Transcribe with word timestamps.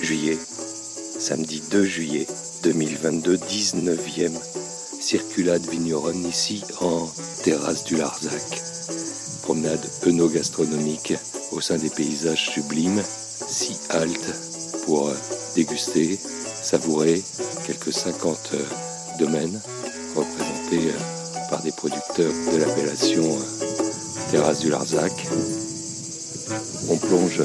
juillet, 0.00 0.38
samedi 1.18 1.62
2 1.70 1.84
juillet 1.84 2.26
2022, 2.62 3.36
19e 3.36 4.32
circulade 5.00 5.68
vigneronne 5.70 6.26
ici 6.26 6.62
en 6.80 7.08
terrasse 7.42 7.84
du 7.84 7.96
Larzac. 7.96 8.62
Promenade 9.42 9.86
œnogastronomique 10.06 11.14
au 11.52 11.60
sein 11.60 11.76
des 11.76 11.90
paysages 11.90 12.50
sublimes, 12.50 13.02
si 13.46 13.76
halte 13.90 14.34
pour 14.86 15.10
déguster, 15.54 16.18
savourer 16.62 17.22
quelques 17.66 17.92
50 17.92 18.52
domaines 19.18 19.60
représentés 20.16 20.92
par 21.50 21.62
des 21.62 21.72
producteurs 21.72 22.32
de 22.52 22.56
l'appellation 22.56 23.24
terrasse 24.30 24.60
du 24.60 24.70
Larzac. 24.70 25.12
On 26.88 26.96
plonge 26.96 27.42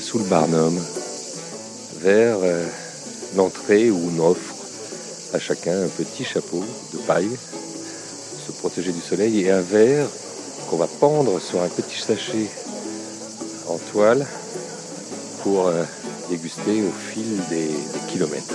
sous 0.00 0.18
le 0.18 0.24
Barnum 0.24 0.78
vers 2.04 2.36
l'entrée 3.34 3.90
où 3.90 3.98
on 4.14 4.30
offre 4.30 4.54
à 5.32 5.38
chacun 5.38 5.84
un 5.84 5.88
petit 5.88 6.22
chapeau 6.22 6.62
de 6.92 6.98
paille 6.98 7.30
pour 7.30 8.46
se 8.46 8.52
protéger 8.52 8.92
du 8.92 9.00
soleil 9.00 9.40
et 9.40 9.50
un 9.50 9.62
verre 9.62 10.06
qu'on 10.68 10.76
va 10.76 10.86
pendre 10.86 11.40
sur 11.40 11.62
un 11.62 11.68
petit 11.68 11.98
sachet 11.98 12.50
en 13.66 13.78
toile 13.78 14.26
pour 15.42 15.70
déguster 16.28 16.82
au 16.82 16.92
fil 17.10 17.38
des, 17.48 17.68
des 17.68 18.12
kilomètres. 18.12 18.54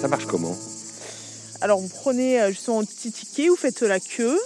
Ça 0.00 0.06
marche 0.06 0.26
comment? 0.26 0.56
Alors 1.60 1.80
vous 1.80 1.88
prenez 1.88 2.40
justement 2.52 2.78
un 2.78 2.84
petit 2.84 3.10
ticket, 3.10 3.48
vous 3.48 3.56
faites 3.56 3.82
la 3.82 3.98
queue, 3.98 4.38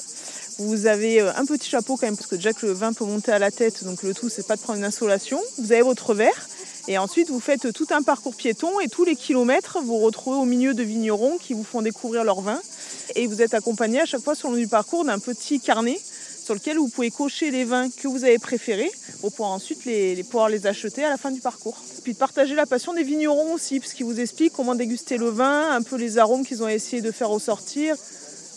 vous 0.58 0.86
avez 0.86 1.20
un 1.20 1.44
petit 1.44 1.68
chapeau 1.68 1.96
quand 1.96 2.06
même, 2.06 2.16
parce 2.16 2.28
que 2.28 2.36
déjà 2.36 2.52
que 2.52 2.66
le 2.66 2.72
vin 2.72 2.92
peut 2.92 3.04
monter 3.04 3.32
à 3.32 3.38
la 3.38 3.50
tête, 3.50 3.84
donc 3.84 4.02
le 4.02 4.14
tout 4.14 4.28
c'est 4.28 4.46
pas 4.46 4.56
de 4.56 4.60
prendre 4.60 4.78
une 4.78 4.84
insolation. 4.84 5.40
Vous 5.58 5.72
avez 5.72 5.82
votre 5.82 6.14
verre, 6.14 6.48
et 6.88 6.98
ensuite 6.98 7.28
vous 7.28 7.40
faites 7.40 7.72
tout 7.72 7.86
un 7.90 8.02
parcours 8.02 8.34
piéton, 8.34 8.80
et 8.80 8.88
tous 8.88 9.04
les 9.04 9.16
kilomètres, 9.16 9.78
vous 9.82 9.98
retrouvez 9.98 10.38
au 10.38 10.44
milieu 10.44 10.72
de 10.72 10.82
vignerons 10.82 11.36
qui 11.38 11.52
vous 11.52 11.64
font 11.64 11.82
découvrir 11.82 12.24
leur 12.24 12.40
vin. 12.40 12.60
Et 13.14 13.26
vous 13.26 13.42
êtes 13.42 13.54
accompagné 13.54 14.00
à 14.00 14.06
chaque 14.06 14.22
fois 14.22 14.34
sur 14.34 14.48
le 14.48 14.56
long 14.56 14.60
du 14.60 14.68
parcours 14.68 15.04
d'un 15.04 15.18
petit 15.18 15.60
carnet 15.60 15.98
sur 16.44 16.54
lequel 16.54 16.76
vous 16.76 16.88
pouvez 16.88 17.10
cocher 17.10 17.50
les 17.50 17.64
vins 17.64 17.90
que 17.90 18.06
vous 18.06 18.24
avez 18.24 18.38
préférés 18.38 18.90
pour 19.20 19.32
pouvoir 19.32 19.50
ensuite 19.50 19.84
les, 19.84 20.14
les, 20.14 20.22
pouvoir 20.22 20.48
les 20.48 20.66
acheter 20.66 21.04
à 21.04 21.10
la 21.10 21.16
fin 21.16 21.32
du 21.32 21.40
parcours. 21.40 21.76
Puis 22.04 22.12
de 22.12 22.18
partager 22.18 22.54
la 22.54 22.66
passion 22.66 22.94
des 22.94 23.02
vignerons 23.02 23.52
aussi, 23.52 23.80
parce 23.80 23.92
qu'ils 23.92 24.06
vous 24.06 24.20
expliquent 24.20 24.52
comment 24.52 24.76
déguster 24.76 25.18
le 25.18 25.28
vin, 25.28 25.72
un 25.72 25.82
peu 25.82 25.96
les 25.96 26.18
arômes 26.18 26.46
qu'ils 26.46 26.62
ont 26.62 26.68
essayé 26.68 27.02
de 27.02 27.10
faire 27.10 27.30
ressortir, 27.30 27.96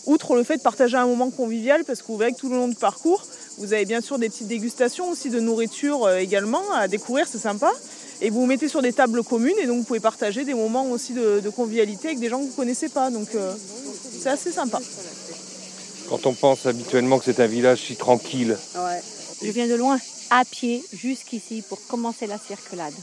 outre 0.05 0.36
le 0.36 0.44
fait 0.44 0.58
de 0.58 0.61
partager 0.61 0.97
un 0.97 1.05
moment 1.05 1.30
convivial, 1.30 1.83
parce 1.83 2.02
que 2.02 2.08
vous 2.08 2.17
verrez 2.17 2.33
que 2.33 2.38
tout 2.39 2.50
le 2.50 2.55
long 2.55 2.67
du 2.67 2.75
parcours, 2.75 3.25
vous 3.58 3.73
avez 3.73 3.86
bien 3.86 4.02
sûr 4.02 4.17
des 4.19 4.30
petites 4.30 4.47
dégustations 4.47 5.09
aussi 5.09 5.30
de 5.30 5.39
nourriture 5.39 6.09
également 6.11 6.64
à 6.73 6.88
découvrir, 6.88 7.28
c'est 7.28 7.39
sympa. 7.39 7.72
Et 8.22 8.30
vous 8.30 8.42
vous 8.42 8.45
mettez 8.45 8.67
sur 8.67 8.81
des 8.81 8.92
tables 8.92 9.23
communes 9.23 9.55
et 9.61 9.66
donc 9.66 9.77
vous 9.77 9.83
pouvez 9.83 10.02
partager 10.02 10.44
des 10.44 10.53
moments 10.53 10.92
aussi 10.92 11.14
de, 11.14 11.39
de 11.39 11.50
convivialité 11.50 12.09
avec 12.09 12.20
des 12.20 12.27
gens 12.27 12.39
que 12.39 12.44
vous 12.44 12.52
ne 12.52 12.55
connaissez 12.55 12.89
pas. 12.89 13.09
Donc 13.11 13.33
euh, 13.33 13.53
c'est 14.22 14.30
assez 14.30 14.52
sympa. 14.52 14.80
Quand 16.09 16.25
on 16.25 16.33
pense 16.33 16.66
habituellement 16.66 17.20
que 17.20 17.25
c'est 17.25 17.39
un 17.39 17.47
village 17.47 17.81
si 17.86 17.95
tranquille. 17.95 18.58
Ouais. 18.75 19.02
Je 19.42 19.52
viens 19.52 19.67
de 19.67 19.75
loin, 19.75 19.97
à 20.31 20.44
pied, 20.44 20.83
jusqu'ici 20.92 21.64
pour 21.67 21.80
commencer 21.88 22.27
la 22.27 22.38
circulade. 22.38 22.94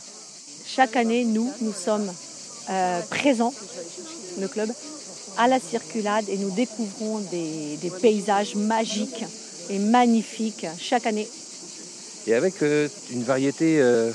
Chaque 0.67 0.97
année, 0.97 1.25
nous, 1.25 1.51
nous 1.63 1.73
sommes 1.73 2.13
euh, 2.69 3.01
présents, 3.09 3.55
le 4.39 4.49
club, 4.49 4.69
à 5.39 5.49
la 5.49 5.61
circulade 5.61 6.27
et 6.29 6.37
nous 6.37 6.51
découvrons 6.51 7.19
des, 7.31 7.77
des 7.77 7.91
paysages 7.91 8.55
magiques 8.55 9.25
et 9.71 9.79
magnifiques 9.79 10.67
chaque 10.79 11.07
année. 11.07 11.29
Et 12.27 12.35
avec 12.35 12.63
euh, 12.63 12.89
une 13.11 13.23
variété 13.23 13.81
euh, 13.81 14.11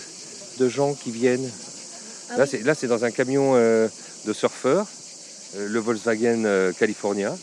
de 0.60 0.70
gens 0.70 0.94
qui 0.94 1.12
viennent. 1.12 1.50
Ah 2.30 2.38
là, 2.38 2.44
oui. 2.44 2.50
c'est, 2.52 2.64
là, 2.64 2.76
c'est 2.76 2.88
dans 2.88 3.04
un 3.06 3.12
camion 3.12 3.54
euh, 3.56 3.88
de 4.26 4.34
surfeurs, 4.34 4.86
euh, 5.56 5.68
le 5.68 5.80
Volkswagen 5.80 6.44
euh, 6.46 6.72
California. 6.74 7.36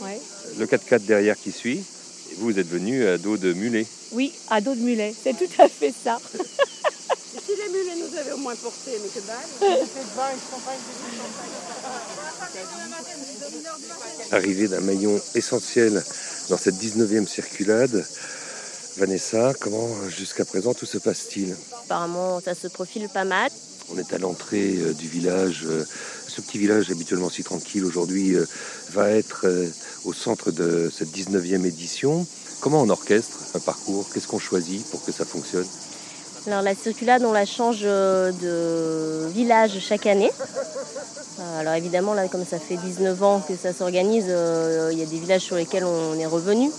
Ouais. 0.00 0.20
Le 0.58 0.66
4x4 0.66 1.04
derrière 1.06 1.36
qui 1.36 1.52
suit. 1.52 1.82
Et 2.30 2.34
vous, 2.36 2.46
vous 2.50 2.58
êtes 2.58 2.68
venu 2.68 3.06
à 3.06 3.18
dos 3.18 3.36
de 3.36 3.52
mulet. 3.52 3.86
Oui, 4.12 4.32
à 4.50 4.60
dos 4.60 4.74
de 4.74 4.80
mulet, 4.80 5.14
c'est 5.20 5.36
tout 5.36 5.62
à 5.62 5.68
fait 5.68 5.92
ça. 6.04 6.18
si 6.34 7.52
les 7.56 7.68
mulets 7.72 7.96
nous 7.96 8.18
avaient 8.18 8.32
au 8.32 8.38
moins 8.38 8.54
porté, 8.56 8.92
mais 9.02 9.08
que 9.08 9.20
dalle. 9.26 9.60
Arrivée 14.32 14.68
d'un 14.68 14.80
maillon 14.80 15.20
essentiel 15.34 16.02
dans 16.48 16.56
cette 16.56 16.76
19e 16.76 17.26
circulade, 17.26 18.04
Vanessa, 18.96 19.52
comment 19.60 19.88
jusqu'à 20.08 20.44
présent 20.44 20.72
tout 20.72 20.86
se 20.86 20.96
passe-t-il? 20.96 21.54
Apparemment, 21.84 22.40
ça 22.40 22.54
se 22.54 22.66
profile 22.66 23.08
pas 23.12 23.24
mal. 23.24 23.50
On 23.94 23.98
est 23.98 24.12
à 24.14 24.18
l'entrée 24.18 24.74
euh, 24.78 24.94
du 24.94 25.06
village. 25.06 25.64
Euh, 25.66 25.84
ce 26.26 26.40
petit 26.40 26.58
village 26.58 26.90
habituellement 26.90 27.28
si 27.28 27.44
tranquille 27.44 27.84
aujourd'hui 27.84 28.34
euh, 28.34 28.46
va 28.92 29.10
être 29.10 29.46
au 30.04 30.12
centre 30.12 30.50
de 30.50 30.90
cette 30.92 31.10
19e 31.10 31.66
édition. 31.66 32.26
Comment 32.60 32.82
on 32.82 32.88
orchestre 32.88 33.38
un 33.54 33.60
parcours? 33.60 34.08
Qu'est-ce 34.12 34.28
qu'on 34.28 34.38
choisit 34.38 34.84
pour 34.90 35.04
que 35.04 35.12
ça 35.12 35.24
fonctionne? 35.24 35.66
Alors 36.46 36.62
la 36.62 36.74
circulade, 36.74 37.22
on 37.24 37.32
la 37.32 37.44
change 37.44 37.82
de 37.82 39.26
village 39.28 39.78
chaque 39.80 40.06
année. 40.06 40.30
Euh, 41.38 41.60
Alors 41.60 41.74
évidemment, 41.74 42.14
là, 42.14 42.28
comme 42.28 42.44
ça 42.46 42.58
fait 42.58 42.76
19 42.76 43.22
ans 43.22 43.42
que 43.46 43.56
ça 43.56 43.72
s'organise, 43.72 44.26
euh, 44.28 44.90
il 44.92 44.98
y 44.98 45.02
a 45.02 45.06
des 45.06 45.18
villages 45.18 45.42
sur 45.42 45.56
lesquels 45.56 45.84
on 45.84 46.18
est 46.18 46.26
revenu. 46.26 46.70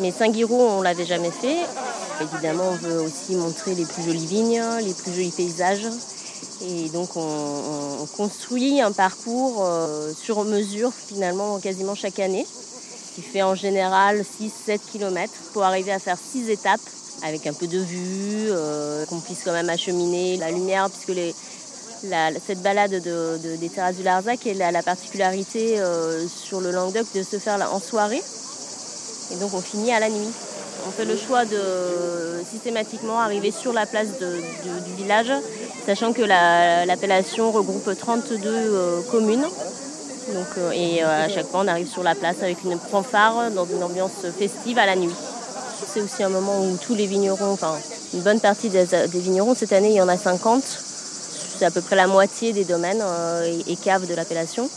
Mais 0.00 0.12
Saint-Guiraud, 0.12 0.68
on 0.78 0.82
l'avait 0.82 1.04
jamais 1.04 1.30
fait. 1.30 1.56
Évidemment, 2.20 2.70
on 2.70 2.74
veut 2.74 3.00
aussi 3.00 3.34
montrer 3.34 3.74
les 3.74 3.84
plus 3.84 4.02
jolies 4.02 4.26
vignes, 4.26 4.62
les 4.84 4.94
plus 4.94 5.12
jolis 5.12 5.32
paysages. 5.36 5.88
Et 6.62 6.88
donc, 6.90 7.16
on, 7.16 7.98
on 8.02 8.06
construit 8.16 8.80
un 8.80 8.92
parcours 8.92 9.64
euh, 9.64 10.12
sur 10.14 10.44
mesure, 10.44 10.92
finalement, 10.92 11.58
quasiment 11.58 11.94
chaque 11.94 12.20
année, 12.20 12.46
qui 13.14 13.22
fait 13.22 13.42
en 13.42 13.56
général 13.56 14.22
6-7 14.68 14.78
km 14.92 15.32
pour 15.52 15.64
arriver 15.64 15.92
à 15.92 15.98
faire 15.98 16.18
6 16.18 16.50
étapes 16.50 16.80
avec 17.24 17.48
un 17.48 17.52
peu 17.52 17.66
de 17.66 17.78
vue, 17.78 18.48
qu'on 19.08 19.18
puisse 19.18 19.42
quand 19.44 19.52
même 19.52 19.68
acheminer 19.68 20.36
la 20.36 20.52
lumière, 20.52 20.88
puisque 20.88 21.08
les, 21.08 21.34
cette 22.46 22.62
balade 22.62 22.92
de, 22.92 23.38
de, 23.38 23.56
des 23.56 23.68
terrasses 23.68 23.96
du 23.96 24.02
Larzac 24.02 24.46
elle 24.46 24.62
a 24.62 24.70
la 24.70 24.82
particularité 24.82 25.80
euh, 25.80 26.26
sur 26.28 26.60
le 26.60 26.70
Languedoc 26.70 27.06
de 27.14 27.22
se 27.22 27.38
faire 27.38 27.58
en 27.72 27.80
soirée. 27.80 28.22
Et 29.32 29.36
donc 29.36 29.52
on 29.54 29.60
finit 29.60 29.92
à 29.92 30.00
la 30.00 30.08
nuit. 30.08 30.28
On 30.86 30.90
fait 30.90 31.04
le 31.04 31.16
choix 31.16 31.44
de 31.44 32.42
systématiquement 32.50 33.20
arriver 33.20 33.50
sur 33.50 33.72
la 33.72 33.84
place 33.84 34.08
du 34.18 34.94
village, 34.96 35.32
sachant 35.84 36.12
que 36.12 36.22
l'appellation 36.22 37.46
la, 37.46 37.52
regroupe 37.52 37.90
32 37.98 38.38
euh, 38.46 39.00
communes. 39.10 39.42
Donc, 39.42 40.46
euh, 40.58 40.70
et 40.72 41.02
à 41.02 41.28
chaque 41.28 41.48
fois, 41.48 41.60
on 41.64 41.68
arrive 41.68 41.88
sur 41.88 42.02
la 42.02 42.14
place 42.14 42.36
avec 42.42 42.62
une 42.64 42.78
fanfare 42.78 43.50
dans 43.50 43.66
une 43.66 43.82
ambiance 43.82 44.24
festive 44.38 44.78
à 44.78 44.86
la 44.86 44.94
nuit. 44.94 45.14
C'est 45.92 46.00
aussi 46.00 46.22
un 46.22 46.28
moment 46.28 46.60
où 46.60 46.76
tous 46.76 46.94
les 46.94 47.06
vignerons, 47.06 47.52
enfin 47.52 47.74
une 48.14 48.20
bonne 48.20 48.40
partie 48.40 48.68
des 48.68 48.86
vignerons, 49.14 49.54
cette 49.54 49.72
année 49.72 49.90
il 49.90 49.96
y 49.96 50.00
en 50.00 50.08
a 50.08 50.16
50, 50.16 50.62
c'est 51.58 51.64
à 51.64 51.70
peu 51.70 51.80
près 51.80 51.96
la 51.96 52.06
moitié 52.06 52.52
des 52.52 52.64
domaines 52.64 53.02
et, 53.44 53.72
et 53.72 53.76
caves 53.76 54.06
de 54.06 54.14
l'appellation. 54.14 54.68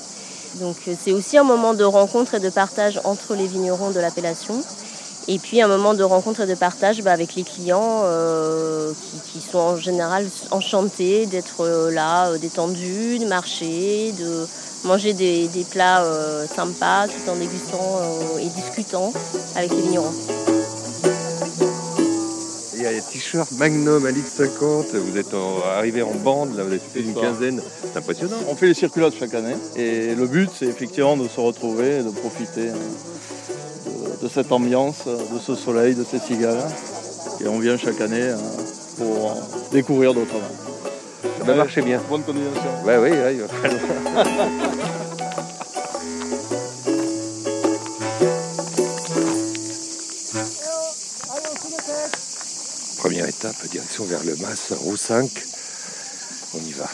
Donc 0.56 0.76
c'est 1.02 1.12
aussi 1.12 1.38
un 1.38 1.44
moment 1.44 1.74
de 1.74 1.84
rencontre 1.84 2.36
et 2.36 2.40
de 2.40 2.50
partage 2.50 3.00
entre 3.04 3.36
les 3.36 3.48
vignerons 3.48 3.92
de 3.92 4.00
l'appellation. 4.00 4.62
Et 5.28 5.38
puis 5.38 5.62
un 5.62 5.68
moment 5.68 5.94
de 5.94 6.04
rencontre 6.04 6.42
et 6.42 6.48
de 6.48 6.56
partage 6.56 7.02
bah, 7.04 7.12
avec 7.12 7.36
les 7.36 7.44
clients 7.44 8.02
euh, 8.04 8.92
qui, 9.32 9.40
sont 9.40 9.60
en 9.60 9.78
général 9.78 10.26
enchantés 10.50 11.28
d'être 11.28 11.62
euh, 11.62 11.92
là, 11.92 12.30
euh, 12.30 12.38
détendus, 12.38 13.20
de 13.20 13.26
marcher, 13.26 14.14
de 14.14 14.48
manger 14.84 15.14
des, 15.14 15.48
plats 15.70 16.04
euh, 16.04 16.46
sympas 16.48 17.08
tout 17.08 17.30
en 17.30 17.36
dégustant 17.36 18.00
euh, 18.02 18.40
et 18.40 18.48
discutant 18.48 19.14
avec 19.56 19.72
les 19.72 19.82
vignerons. 19.82 20.14
Il 22.82 22.86
y 22.86 22.88
a 22.88 22.94
les 22.94 23.02
t-shirts 23.02 23.52
Magnum 23.60 24.08
à 24.08 24.10
litre 24.10 24.28
50, 24.28 24.96
vous 24.96 25.16
êtes 25.16 25.36
en, 25.36 25.60
arrivé 25.78 26.02
en 26.02 26.16
bande, 26.16 26.58
là, 26.58 26.64
vous 26.64 26.74
êtes 26.74 26.82
fait 26.82 27.02
une 27.02 27.14
quinzaine, 27.14 27.62
c'est 27.80 27.96
impressionnant. 27.96 28.38
On 28.50 28.56
fait 28.56 28.66
les 28.66 28.74
circulades 28.74 29.14
chaque 29.20 29.36
année 29.36 29.54
et 29.76 30.16
le 30.16 30.26
but 30.26 30.50
c'est 30.52 30.66
effectivement 30.66 31.16
de 31.16 31.28
se 31.28 31.40
retrouver 31.40 31.98
et 31.98 32.04
de 32.04 32.10
profiter 32.10 32.70
de, 32.70 34.24
de, 34.24 34.28
cette 34.28 34.52
ambiance, 34.52 35.06
de 35.06 35.38
ce 35.38 35.54
soleil, 35.54 35.94
de 35.94 36.04
ces 36.04 36.18
cigales. 36.18 36.58
Et 37.40 37.48
on 37.48 37.60
vient 37.60 37.78
chaque 37.78 38.02
année 38.02 38.34
pour 38.98 39.38
découvrir 39.72 40.16
d'autres 40.16 40.34
vins. 40.34 41.30
Ça 41.38 41.44
va 41.44 41.54
marcher 41.54 41.84
bien. 41.84 42.02
Bonne 42.10 42.24
continuation. 42.24 42.84
Ouais, 42.84 42.98
oui, 42.98 43.12
ouais, 43.12 43.38
direction 53.72 54.06
vers 54.06 54.24
le 54.24 54.36
Mas, 54.38 54.72
roue 54.72 54.98
5. 54.98 55.30
On 56.54 56.60
y 56.60 56.72
va. 56.74 56.90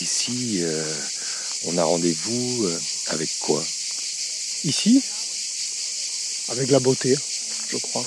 ici, 0.00 0.64
on 1.66 1.78
a 1.78 1.84
rendez-vous 1.84 2.68
avec 3.08 3.28
quoi? 3.40 3.62
Ici, 4.64 5.02
avec 6.48 6.70
la 6.70 6.80
beauté, 6.80 7.16
je 7.68 7.76
crois. 7.76 8.04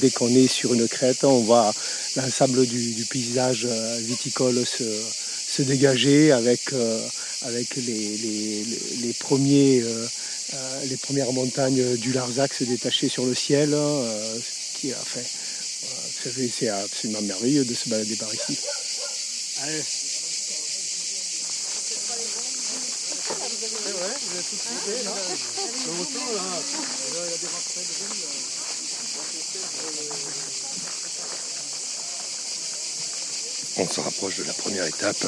Dès 0.00 0.10
qu'on 0.10 0.28
est 0.28 0.48
sur 0.48 0.72
une 0.72 0.88
crête, 0.88 1.24
on 1.24 1.40
voit 1.40 1.72
l'ensemble 2.16 2.66
du, 2.66 3.06
paysage 3.10 3.66
viticole 4.00 4.64
se, 4.66 4.84
dégager 5.60 6.32
avec, 6.32 6.72
avec 7.42 7.76
les, 7.76 9.14
premiers, 9.20 9.84
les 10.88 10.96
premières 10.96 11.32
montagnes 11.32 11.96
du 11.96 12.12
Larzac 12.12 12.54
se 12.54 12.64
détacher 12.64 13.10
sur 13.10 13.26
le 13.26 13.34
ciel, 13.34 13.76
qui 14.80 14.92
a 14.92 14.96
fait 14.96 15.26
c'est 16.30 16.68
absolument 16.68 17.22
merveilleux 17.22 17.64
de 17.64 17.74
se 17.74 17.88
balader 17.88 18.16
par 18.16 18.32
ici. 18.32 18.58
On 33.78 33.86
se 33.86 34.00
rapproche 34.00 34.38
de 34.38 34.44
la 34.44 34.52
première 34.52 34.86
étape 34.86 35.24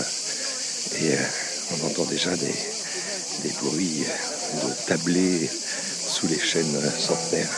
et 1.00 1.14
euh, 1.14 1.16
on 1.72 1.86
entend 1.86 2.04
déjà 2.04 2.36
des, 2.36 2.54
des 3.42 3.52
bruits 3.60 4.04
de 4.62 4.86
tablés 4.86 5.48
sous 5.48 6.26
les 6.26 6.38
chaînes 6.38 6.80
centenaires. 6.98 7.50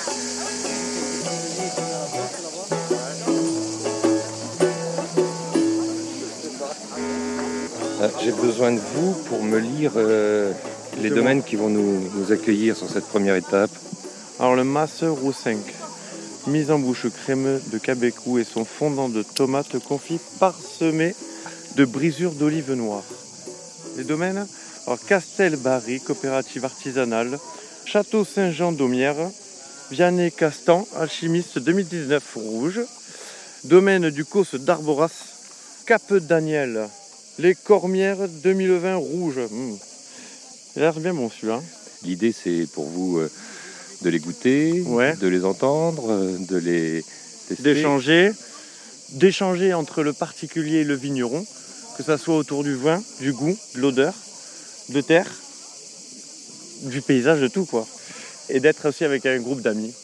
Euh, 8.00 8.08
j'ai 8.22 8.32
besoin 8.32 8.72
de 8.72 8.80
vous 8.94 9.12
pour 9.28 9.42
me 9.42 9.58
lire 9.58 9.92
euh, 9.96 10.52
les 10.98 11.10
domaines 11.10 11.42
qui 11.42 11.56
vont 11.56 11.68
nous, 11.68 12.32
accueillir 12.32 12.76
sur 12.76 12.88
cette 12.88 13.06
première 13.06 13.36
étape. 13.36 13.70
Alors 14.38 14.54
le 14.54 14.64
Masse 14.64 15.02
Roussinc, 15.02 15.64
mise 16.46 16.70
en 16.70 16.78
bouche 16.78 17.08
crémeux 17.08 17.60
de 17.72 17.78
cabecou 17.78 18.38
et 18.38 18.44
son 18.44 18.64
fondant 18.64 19.08
de 19.08 19.22
tomates 19.22 19.78
confit 19.78 20.20
parsemé 20.38 21.14
de 21.76 21.84
brisures 21.84 22.32
d'olives 22.32 22.72
noires. 22.72 23.04
Les 23.96 24.04
domaines 24.04 24.46
alors 24.86 25.04
Castel-Barry, 25.04 26.00
coopérative 26.00 26.64
artisanale, 26.64 27.38
Château 27.84 28.24
Saint-Jean 28.24 28.70
d'Aumière, 28.70 29.16
Vianney 29.90 30.30
Castan, 30.30 30.86
alchimiste 30.96 31.58
2019 31.58 32.22
rouge, 32.36 32.80
domaine 33.64 34.10
du 34.10 34.24
Cos 34.24 34.46
d'Arboras, 34.54 35.10
Cap 35.86 36.12
Daniel, 36.12 36.88
les 37.38 37.56
Cormières 37.56 38.28
2020 38.28 38.96
rouges. 38.96 39.40
Mmh. 39.50 39.74
Il 40.76 40.82
a 40.82 40.84
l'air 40.86 41.00
bien 41.00 41.14
bon 41.14 41.30
celui-là. 41.30 41.60
L'idée 42.04 42.32
c'est 42.32 42.68
pour 42.72 42.86
vous 42.86 43.18
euh, 43.18 43.30
de 44.02 44.10
les 44.10 44.18
goûter, 44.18 44.84
de 45.20 45.28
les 45.28 45.44
entendre, 45.44 46.10
euh, 46.10 46.36
de 46.38 46.56
les 46.56 47.04
d'échanger, 47.60 48.32
d'échanger 49.10 49.72
entre 49.72 50.02
le 50.02 50.12
particulier 50.12 50.78
et 50.78 50.84
le 50.84 50.94
vigneron, 50.94 51.46
que 51.96 52.02
ça 52.02 52.18
soit 52.18 52.36
autour 52.36 52.64
du 52.64 52.74
vin, 52.74 53.02
du 53.20 53.32
goût, 53.32 53.56
de 53.74 53.80
l'odeur, 53.80 54.14
de 54.90 55.00
terre, 55.00 55.30
du 56.82 57.00
paysage, 57.02 57.40
de 57.40 57.48
tout 57.48 57.64
quoi. 57.64 57.86
Et 58.48 58.60
d'être 58.60 58.88
aussi 58.88 59.04
avec 59.04 59.26
un 59.26 59.38
groupe 59.38 59.60
d'amis. 59.60 59.94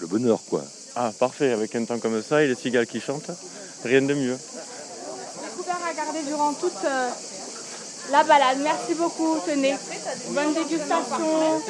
Le 0.00 0.06
bonheur 0.06 0.40
quoi. 0.48 0.64
Ah 0.96 1.12
parfait, 1.18 1.52
avec 1.52 1.74
un 1.76 1.84
temps 1.84 1.98
comme 1.98 2.22
ça 2.22 2.42
et 2.42 2.48
les 2.48 2.54
cigales 2.54 2.86
qui 2.86 3.00
chantent, 3.00 3.30
rien 3.84 4.02
de 4.02 4.14
mieux 4.14 4.36
garder 5.94 6.22
durant 6.22 6.52
toute 6.52 6.84
euh, 6.84 7.08
la 8.10 8.24
balade. 8.24 8.58
Merci 8.62 8.94
beaucoup, 8.94 9.38
tenez. 9.46 9.76
Bonne 10.28 10.54
dégustation. 10.54 11.60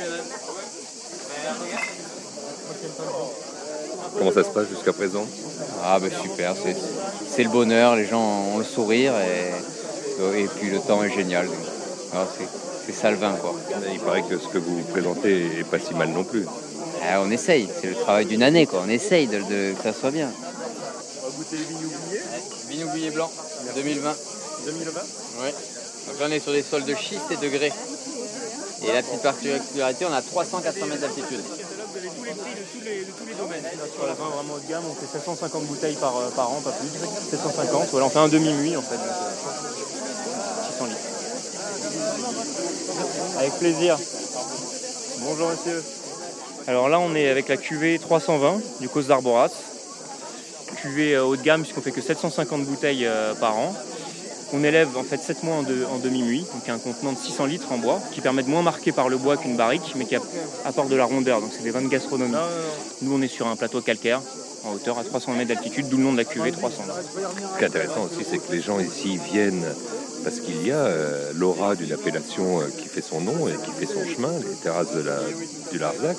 Comment 4.19 4.32
ça 4.32 4.44
se 4.44 4.50
passe 4.50 4.69
jusqu'à 4.69 4.92
présent? 4.92 5.26
Ah 5.84 5.98
bah 5.98 6.08
super, 6.22 6.54
c'est 7.28 7.42
le 7.42 7.48
bonheur, 7.50 7.96
les 7.96 8.06
gens 8.06 8.22
ont 8.52 8.58
le 8.58 8.64
sourire 8.64 9.14
et, 9.20 10.42
et 10.42 10.46
puis 10.58 10.70
le 10.70 10.78
temps 10.81 11.02
est 11.02 11.12
génial. 11.12 11.48
Ah, 12.12 12.26
c'est 12.87 12.92
ça 12.92 13.10
le 13.10 13.16
vin 13.16 13.32
quoi. 13.34 13.54
Il 13.92 14.00
paraît 14.00 14.22
que 14.22 14.38
ce 14.38 14.48
que 14.48 14.58
vous 14.58 14.82
présentez 14.90 15.60
est 15.60 15.64
pas 15.64 15.78
si 15.78 15.94
mal 15.94 16.08
non 16.10 16.25
plus. 16.25 16.46
Ah, 17.02 17.20
on 17.22 17.31
essaye, 17.31 17.69
c'est 17.81 17.88
le 17.88 17.94
travail 17.94 18.26
d'une 18.26 18.42
année 18.42 18.66
quoi, 18.66 18.82
on 18.84 18.88
essaye 18.90 19.26
de, 19.26 19.38
que 19.38 19.82
ça 19.82 19.92
soit 19.92 20.10
bien. 20.10 20.31
On 21.22 21.26
va 21.28 21.37
goûter 21.37 21.56
le 21.56 21.64
vignes 22.69 22.84
oublié 22.84 23.10
blanc. 23.10 23.31
2020. 23.75 24.16
2020 24.66 25.00
Oui. 25.42 25.48
Donc 26.08 26.20
là, 26.20 26.26
on 26.28 26.32
est 26.32 26.40
sur 26.40 26.52
des 26.52 26.62
sols 26.62 26.84
de 26.84 26.94
schiste 26.94 27.31
et 27.31 27.37
de 27.37 27.48
grès. 27.48 27.72
Et 28.82 28.93
la 28.93 29.03
petite 29.03 29.23
particularité, 29.23 30.06
on 30.06 30.12
a 30.12 30.23
380 30.23 30.87
mètres 30.87 31.00
d'altitude. 31.03 31.41
Les 32.03 32.09
prix 32.09 32.55
de 32.55 32.62
tous 32.73 33.27
les, 33.27 33.35
domaines. 33.35 33.65
Sur 33.94 34.06
la 34.06 34.15
vin 34.15 34.29
vraiment 34.29 34.55
haut 34.55 34.59
de 34.59 34.69
gamme, 34.69 34.85
on 34.88 34.94
fait 34.94 35.19
750 35.19 35.65
bouteilles 35.65 35.97
par, 35.97 36.17
euh, 36.17 36.31
an, 36.38 36.61
pas 36.65 36.73
plus. 36.73 36.88
750. 37.31 37.88
Voilà, 37.91 38.06
on 38.06 38.11
fait 38.11 38.19
un 38.21 38.29
demi-muit 38.29 38.77
en 38.77 38.82
fait. 38.82 38.97
Donc, 38.97 39.05
600 40.73 40.85
euh, 40.85 40.88
litres. 40.88 41.00
Avec 43.38 43.53
plaisir. 43.55 43.99
Bonjour 45.19 45.49
monsieur. 45.49 45.85
Alors 46.67 46.88
là, 46.88 47.00
on 47.00 47.15
est 47.15 47.29
avec 47.29 47.49
la 47.49 47.59
cuvée 47.59 47.99
320 47.99 48.61
du 48.81 48.88
Cos 48.88 49.03
d'Arboras 49.03 49.50
cuvée 50.76 51.17
euh, 51.17 51.25
haut 51.25 51.37
de 51.37 51.43
gamme 51.43 51.62
puisqu'on 51.62 51.83
fait 51.83 51.91
que 51.91 52.00
750 52.00 52.65
bouteilles 52.65 53.06
par 53.41 53.59
an. 53.59 53.75
On 54.52 54.64
élève 54.64 54.97
en 54.97 55.05
fait 55.05 55.20
7 55.23 55.44
mois 55.44 55.56
en, 55.56 55.99
demi-muit, 55.99 56.44
donc 56.52 56.69
un 56.69 56.79
contenant 56.79 57.12
de 57.12 57.19
600 57.19 57.47
litres 57.47 57.70
en 57.70 57.79
bois, 57.79 58.00
qui 58.12 58.20
permet 58.20 58.43
de 58.43 58.49
moins 58.49 58.62
marquer 58.62 58.91
par 58.91 59.08
le 59.08 59.17
bois 59.17 59.37
qu'une 59.37 59.56
barrique, 59.56 59.94
mais 59.97 60.06
qui 60.06 60.17
apporte 60.64 60.88
de 60.88 60.97
la 60.97 61.05
rondeur, 61.05 61.41
donc 61.41 61.50
c'est 61.56 61.62
des 61.62 61.70
vins 61.70 61.82
de 61.82 61.88
gastronomie. 61.88 62.35
Nous 63.02 63.14
on 63.14 63.23
est 63.23 63.29
sur 63.29 63.47
un 63.47 63.55
plateau 63.55 63.81
calcaire, 63.81 64.20
en 64.64 64.73
hauteur 64.73 64.99
à 64.99 65.05
300 65.05 65.35
mètres 65.35 65.55
d'altitude, 65.55 65.88
d'où 65.88 65.99
le 65.99 66.02
nom 66.02 66.12
de 66.12 66.17
la 66.17 66.25
cuvée 66.25 66.50
300. 66.50 66.82
Ce 66.82 67.58
qui 67.58 67.64
est 67.64 67.67
intéressant 67.67 68.02
aussi, 68.05 68.26
c'est 68.29 68.38
que 68.38 68.52
les 68.52 68.61
gens 68.61 68.81
ici 68.81 69.20
viennent 69.32 69.64
parce 70.25 70.41
qu'il 70.41 70.67
y 70.67 70.73
a 70.73 70.76
euh, 70.76 71.32
l'aura 71.35 71.76
d'une 71.76 71.93
appellation 71.93 72.61
qui 72.76 72.88
fait 72.88 73.02
son 73.02 73.20
nom 73.20 73.49
et 73.49 73.52
qui 73.64 73.70
fait 73.70 73.87
son 73.87 74.05
chemin, 74.05 74.32
les 74.38 74.56
terrasses 74.62 74.93
de 74.94 75.00
la, 75.00 75.19
du 75.70 75.79
Larzac. 75.79 76.17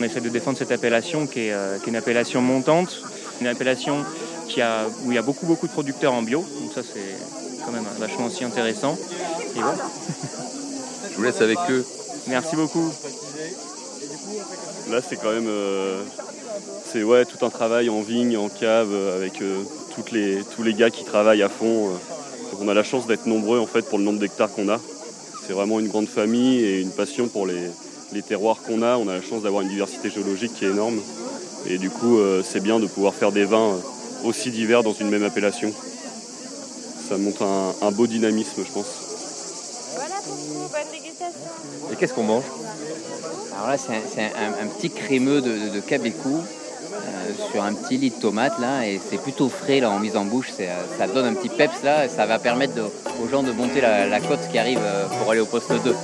On 0.00 0.04
essaie 0.04 0.20
de 0.20 0.28
défendre 0.28 0.56
cette 0.56 0.72
appellation 0.72 1.26
qui 1.26 1.40
est 1.40 1.54
une 1.86 1.96
appellation 1.96 2.40
montante, 2.40 3.02
une 3.40 3.46
appellation 3.46 4.04
qui 4.48 4.62
a, 4.62 4.86
où 5.04 5.12
il 5.12 5.14
y 5.14 5.18
a 5.18 5.22
beaucoup 5.22 5.46
beaucoup 5.46 5.66
de 5.66 5.72
producteurs 5.72 6.14
en 6.14 6.22
bio, 6.22 6.44
donc 6.60 6.72
ça 6.74 6.80
c'est 6.82 7.47
quand 7.64 7.72
même 7.72 7.84
vachement 7.98 8.26
aussi 8.26 8.44
intéressant. 8.44 8.96
Et 9.56 9.60
voilà. 9.60 9.84
Je 11.10 11.16
vous 11.16 11.22
laisse 11.22 11.40
avec 11.40 11.58
eux. 11.70 11.84
Merci 12.28 12.56
beaucoup. 12.56 12.92
Là 14.90 15.00
c'est 15.06 15.16
quand 15.16 15.32
même 15.32 15.48
euh, 15.48 16.02
c'est 16.90 17.02
ouais, 17.02 17.24
tout 17.24 17.44
un 17.44 17.50
travail 17.50 17.90
en 17.90 18.00
vigne, 18.00 18.36
en 18.36 18.48
cave, 18.48 18.94
avec 19.16 19.42
euh, 19.42 19.62
toutes 19.94 20.10
les, 20.10 20.42
tous 20.54 20.62
les 20.62 20.74
gars 20.74 20.90
qui 20.90 21.04
travaillent 21.04 21.42
à 21.42 21.48
fond. 21.48 21.90
on 22.60 22.68
a 22.68 22.74
la 22.74 22.84
chance 22.84 23.06
d'être 23.06 23.26
nombreux 23.26 23.58
en 23.58 23.66
fait 23.66 23.82
pour 23.82 23.98
le 23.98 24.04
nombre 24.04 24.18
d'hectares 24.18 24.50
qu'on 24.50 24.68
a. 24.68 24.80
C'est 25.46 25.52
vraiment 25.52 25.80
une 25.80 25.88
grande 25.88 26.08
famille 26.08 26.62
et 26.62 26.80
une 26.80 26.90
passion 26.90 27.28
pour 27.28 27.46
les, 27.46 27.70
les 28.12 28.22
terroirs 28.22 28.58
qu'on 28.66 28.82
a. 28.82 28.96
On 28.96 29.08
a 29.08 29.14
la 29.14 29.22
chance 29.22 29.42
d'avoir 29.42 29.62
une 29.62 29.68
diversité 29.68 30.10
géologique 30.10 30.54
qui 30.54 30.64
est 30.64 30.70
énorme. 30.70 31.00
Et 31.66 31.78
du 31.78 31.90
coup, 31.90 32.18
euh, 32.18 32.42
c'est 32.44 32.60
bien 32.60 32.78
de 32.80 32.86
pouvoir 32.86 33.14
faire 33.14 33.32
des 33.32 33.44
vins 33.44 33.72
euh, 33.72 34.26
aussi 34.28 34.50
divers 34.50 34.82
dans 34.82 34.92
une 34.92 35.10
même 35.10 35.24
appellation. 35.24 35.72
Ça 37.08 37.16
montre 37.16 37.42
un, 37.42 37.90
beau 37.92 38.06
dynamisme, 38.06 38.62
je 38.66 38.70
pense. 38.70 38.86
Voilà 39.94 40.16
pour 40.16 40.34
vous, 40.34 40.68
bonne 40.68 40.92
dégustation. 40.92 41.50
Et 41.90 41.96
qu'est-ce 41.96 42.12
qu'on 42.12 42.22
mange 42.22 42.44
Alors 43.56 43.68
là, 43.68 43.76
c'est 43.78 44.22
un, 44.22 44.66
petit 44.66 44.90
crémeux 44.90 45.40
de, 45.40 45.74
de 45.74 45.80
cabecou 45.80 46.36
euh, 46.38 47.50
sur 47.50 47.62
un 47.62 47.72
petit 47.72 47.96
lit 47.96 48.10
de 48.10 48.16
tomate 48.16 48.58
là, 48.58 48.86
et 48.86 49.00
c'est 49.10 49.16
plutôt 49.16 49.48
frais 49.48 49.80
là 49.80 49.90
en 49.90 49.98
mise 49.98 50.16
en 50.18 50.26
bouche. 50.26 50.50
Ça 50.98 51.06
donne 51.06 51.24
un 51.24 51.34
petit 51.34 51.48
peps 51.48 51.82
là, 51.82 52.04
et 52.04 52.08
ça 52.10 52.26
va 52.26 52.38
permettre 52.38 52.74
aux 53.22 53.28
gens 53.28 53.42
de 53.42 53.52
monter 53.52 53.80
la, 53.80 54.06
la 54.06 54.20
côte 54.20 54.40
qui 54.50 54.58
arrive 54.58 54.80
pour 55.18 55.30
aller 55.30 55.40
au 55.40 55.46
poste 55.46 55.72
2. 55.72 55.94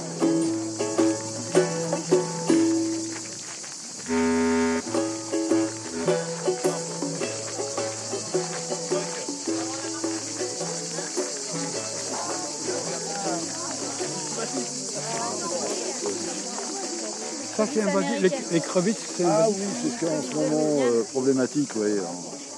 Les, 18.00 18.60
crevettes, 18.60 18.96
c'est 19.16 19.24
Ah 19.24 19.46
oui, 19.48 19.64
c'est 19.98 20.06
en 20.06 20.22
ce 20.22 20.34
moment 20.34 20.80
euh, 20.82 21.02
problématique, 21.10 21.70
oui. 21.76 21.90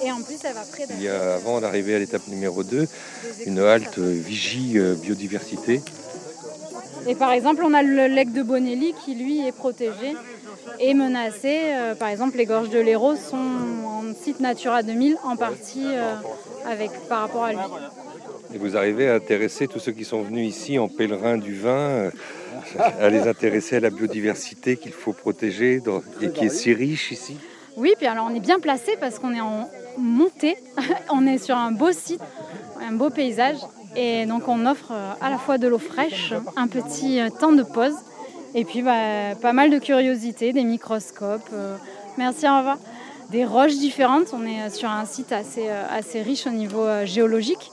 Et 0.04 0.12
en 0.12 0.20
plus, 0.20 0.36
elle 0.44 0.54
va 0.54 0.60
près 0.60 0.84
Il 0.90 1.02
y 1.02 1.08
a, 1.08 1.34
avant 1.34 1.60
d'arriver 1.60 1.94
à 1.94 1.98
l'étape 1.98 2.26
numéro 2.28 2.62
2, 2.62 2.86
une 3.46 3.58
halte 3.58 3.98
vigie 3.98 4.78
euh, 4.78 4.94
biodiversité. 4.94 5.82
Et 7.06 7.14
par 7.14 7.32
exemple, 7.32 7.62
on 7.64 7.72
a 7.72 7.82
le 7.82 8.08
lac 8.08 8.32
de 8.32 8.42
Bonelli 8.42 8.94
qui, 9.04 9.14
lui, 9.14 9.46
est 9.46 9.52
protégé 9.52 10.14
et 10.80 10.94
menacé. 10.94 11.72
Euh, 11.72 11.94
par 11.94 12.08
exemple, 12.08 12.36
les 12.36 12.46
gorges 12.46 12.70
de 12.70 12.80
l'Hérault 12.80 13.16
sont 13.16 13.36
en 13.36 14.02
site 14.14 14.40
Natura 14.40 14.82
2000, 14.82 15.16
en 15.24 15.36
partie 15.36 15.86
avec, 16.66 16.90
par 17.08 17.20
rapport 17.20 17.44
à 17.44 17.52
lui. 17.52 17.60
Et 18.54 18.58
vous 18.58 18.76
arrivez 18.76 19.08
à 19.08 19.14
intéresser 19.14 19.66
tous 19.66 19.78
ceux 19.78 19.92
qui 19.92 20.04
sont 20.04 20.22
venus 20.22 20.48
ici 20.48 20.78
en 20.78 20.88
pèlerin 20.88 21.36
du 21.36 21.54
vin, 21.54 21.68
euh, 21.68 22.10
à 22.78 23.08
les 23.08 23.26
intéresser 23.26 23.76
à 23.76 23.80
la 23.80 23.90
biodiversité 23.90 24.76
qu'il 24.76 24.92
faut 24.92 25.12
protéger 25.12 25.82
et 26.20 26.30
qui 26.30 26.46
est 26.46 26.50
si 26.50 26.72
riche 26.72 27.12
ici. 27.12 27.36
Oui, 27.76 27.92
puis 27.98 28.06
alors 28.06 28.26
on 28.30 28.34
est 28.34 28.40
bien 28.40 28.58
placé 28.58 28.96
parce 28.98 29.18
qu'on 29.18 29.34
est 29.34 29.40
en 29.40 29.68
montée, 29.98 30.56
on 31.10 31.26
est 31.26 31.38
sur 31.38 31.56
un 31.56 31.72
beau 31.72 31.92
site, 31.92 32.22
un 32.80 32.92
beau 32.92 33.10
paysage, 33.10 33.58
et 33.94 34.24
donc 34.24 34.48
on 34.48 34.64
offre 34.66 34.92
euh, 34.92 35.12
à 35.20 35.28
la 35.28 35.36
fois 35.36 35.58
de 35.58 35.68
l'eau 35.68 35.78
fraîche, 35.78 36.32
un 36.56 36.68
petit 36.68 37.20
euh, 37.20 37.28
temps 37.28 37.52
de 37.52 37.62
pause, 37.62 37.94
et 38.54 38.64
puis 38.64 38.80
bah, 38.80 39.34
pas 39.42 39.52
mal 39.52 39.70
de 39.70 39.78
curiosités, 39.78 40.54
des 40.54 40.64
microscopes. 40.64 41.50
euh, 41.52 41.76
merci, 42.16 42.48
au 42.48 42.56
revoir. 42.56 42.78
Des 43.30 43.44
roches 43.44 43.76
différentes, 43.76 44.28
on 44.32 44.46
est 44.46 44.70
sur 44.70 44.88
un 44.88 45.04
site 45.04 45.32
assez, 45.32 45.68
assez 45.68 46.22
riche 46.22 46.46
au 46.46 46.50
niveau 46.50 46.86
géologique, 47.04 47.72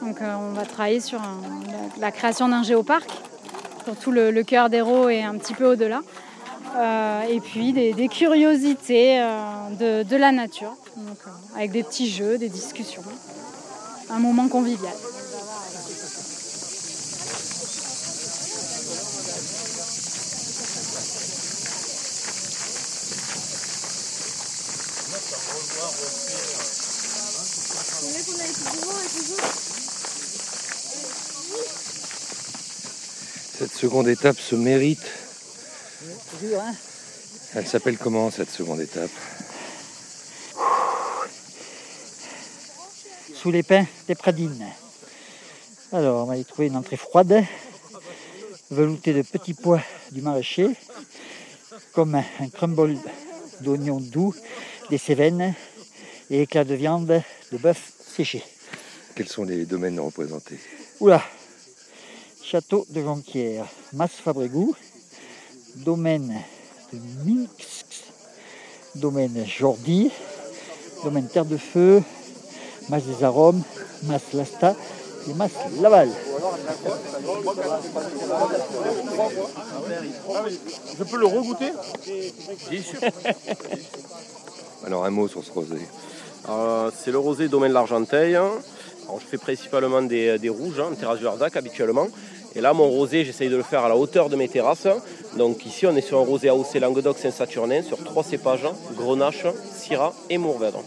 donc 0.00 0.18
on 0.20 0.52
va 0.52 0.64
travailler 0.64 1.00
sur 1.00 1.20
la 1.98 2.12
création 2.12 2.48
d'un 2.48 2.62
géoparc, 2.62 3.10
surtout 3.84 4.10
le, 4.10 4.30
le 4.30 4.42
cœur 4.42 4.70
d'Hérault 4.70 5.08
et 5.08 5.22
un 5.22 5.36
petit 5.36 5.54
peu 5.54 5.66
au-delà. 5.66 6.00
Euh, 6.76 7.22
et 7.28 7.40
puis 7.40 7.72
des, 7.72 8.08
curiosités 8.08 9.20
euh, 9.20 10.02
de, 10.02 10.08
de 10.08 10.16
la 10.16 10.32
nature, 10.32 10.74
donc, 10.96 11.16
euh, 11.26 11.56
avec 11.56 11.70
des 11.70 11.84
petits 11.84 12.10
jeux, 12.10 12.36
des 12.36 12.48
discussions. 12.48 13.02
Un 14.10 14.18
moment 14.18 14.48
convivial. 14.48 14.92
Seconde 33.84 34.08
étape 34.08 34.38
se 34.38 34.54
mérite. 34.54 35.04
Hein 36.56 36.72
Elle 37.54 37.66
s'appelle 37.66 37.98
comment 37.98 38.30
cette 38.30 38.48
seconde 38.48 38.80
étape? 38.80 39.10
Sous 43.34 43.50
les 43.50 43.62
pins 43.62 43.84
des 44.08 44.14
Pradines. 44.14 44.64
Alors, 45.92 46.22
on 46.22 46.26
va 46.26 46.38
y 46.38 46.46
trouver 46.46 46.68
une 46.68 46.76
entrée 46.76 46.96
froide, 46.96 47.44
veloutée 48.70 49.12
de 49.12 49.20
petits 49.20 49.52
pois 49.52 49.82
du 50.12 50.22
maraîcher, 50.22 50.70
comme 51.92 52.14
un 52.14 52.48
crumble 52.48 52.96
d'oignons 53.60 54.00
doux, 54.00 54.34
des 54.88 54.96
cévennes 54.96 55.52
et 56.30 56.40
éclats 56.40 56.64
de 56.64 56.74
viande 56.74 57.22
de 57.52 57.58
bœuf 57.58 57.92
séché. 58.16 58.42
Quels 59.14 59.28
sont 59.28 59.44
les 59.44 59.66
domaines 59.66 60.00
représentés 60.00 60.58
Oula 61.00 61.22
Château 62.46 62.86
de 62.90 63.00
Jonquière, 63.00 63.64
Mas 63.94 64.10
Fabrégou, 64.10 64.76
domaine 65.76 66.42
de 66.92 66.98
Minx, 67.24 67.84
domaine 68.94 69.46
Jordi, 69.46 70.10
domaine 71.02 71.26
Terre 71.26 71.46
de 71.46 71.56
Feu, 71.56 72.02
Mas 72.90 73.02
des 73.04 73.24
Arômes, 73.24 73.62
Mas 74.02 74.20
Lasta 74.34 74.76
et 75.26 75.32
Mas 75.32 75.52
Laval. 75.80 76.10
Je 80.98 81.04
peux 81.04 81.16
le 81.16 81.26
regoûter? 81.26 81.72
Alors 84.86 85.06
un 85.06 85.10
mot 85.10 85.28
sur 85.28 85.42
ce 85.42 85.50
rosé. 85.50 85.78
Euh, 86.50 86.90
c'est 87.02 87.10
le 87.10 87.18
rosé 87.18 87.48
domaine 87.48 87.72
l'Argenteuil. 87.72 88.38
Alors, 89.06 89.20
je 89.20 89.26
fais 89.26 89.38
principalement 89.38 90.02
des, 90.02 90.38
des 90.38 90.48
rouges 90.48 90.80
hein, 90.80 90.88
en 90.92 90.94
terrasse 90.94 91.18
du 91.18 91.24
Larzac 91.24 91.56
habituellement. 91.56 92.08
Et 92.56 92.60
là, 92.60 92.72
mon 92.72 92.88
rosé, 92.88 93.24
j'essaye 93.24 93.48
de 93.48 93.56
le 93.56 93.62
faire 93.62 93.84
à 93.84 93.88
la 93.88 93.96
hauteur 93.96 94.28
de 94.28 94.36
mes 94.36 94.48
terrasses. 94.48 94.86
Donc 95.36 95.66
ici, 95.66 95.86
on 95.86 95.96
est 95.96 96.00
sur 96.00 96.18
un 96.20 96.24
rosé 96.24 96.48
AOC 96.48 96.74
Languedoc 96.80 97.18
Saint-Saturnin 97.18 97.82
sur 97.82 97.98
trois 98.04 98.22
cépages 98.22 98.66
Grenache, 98.96 99.46
Syrah 99.76 100.12
et 100.30 100.38
Mourvèdre. 100.38 100.82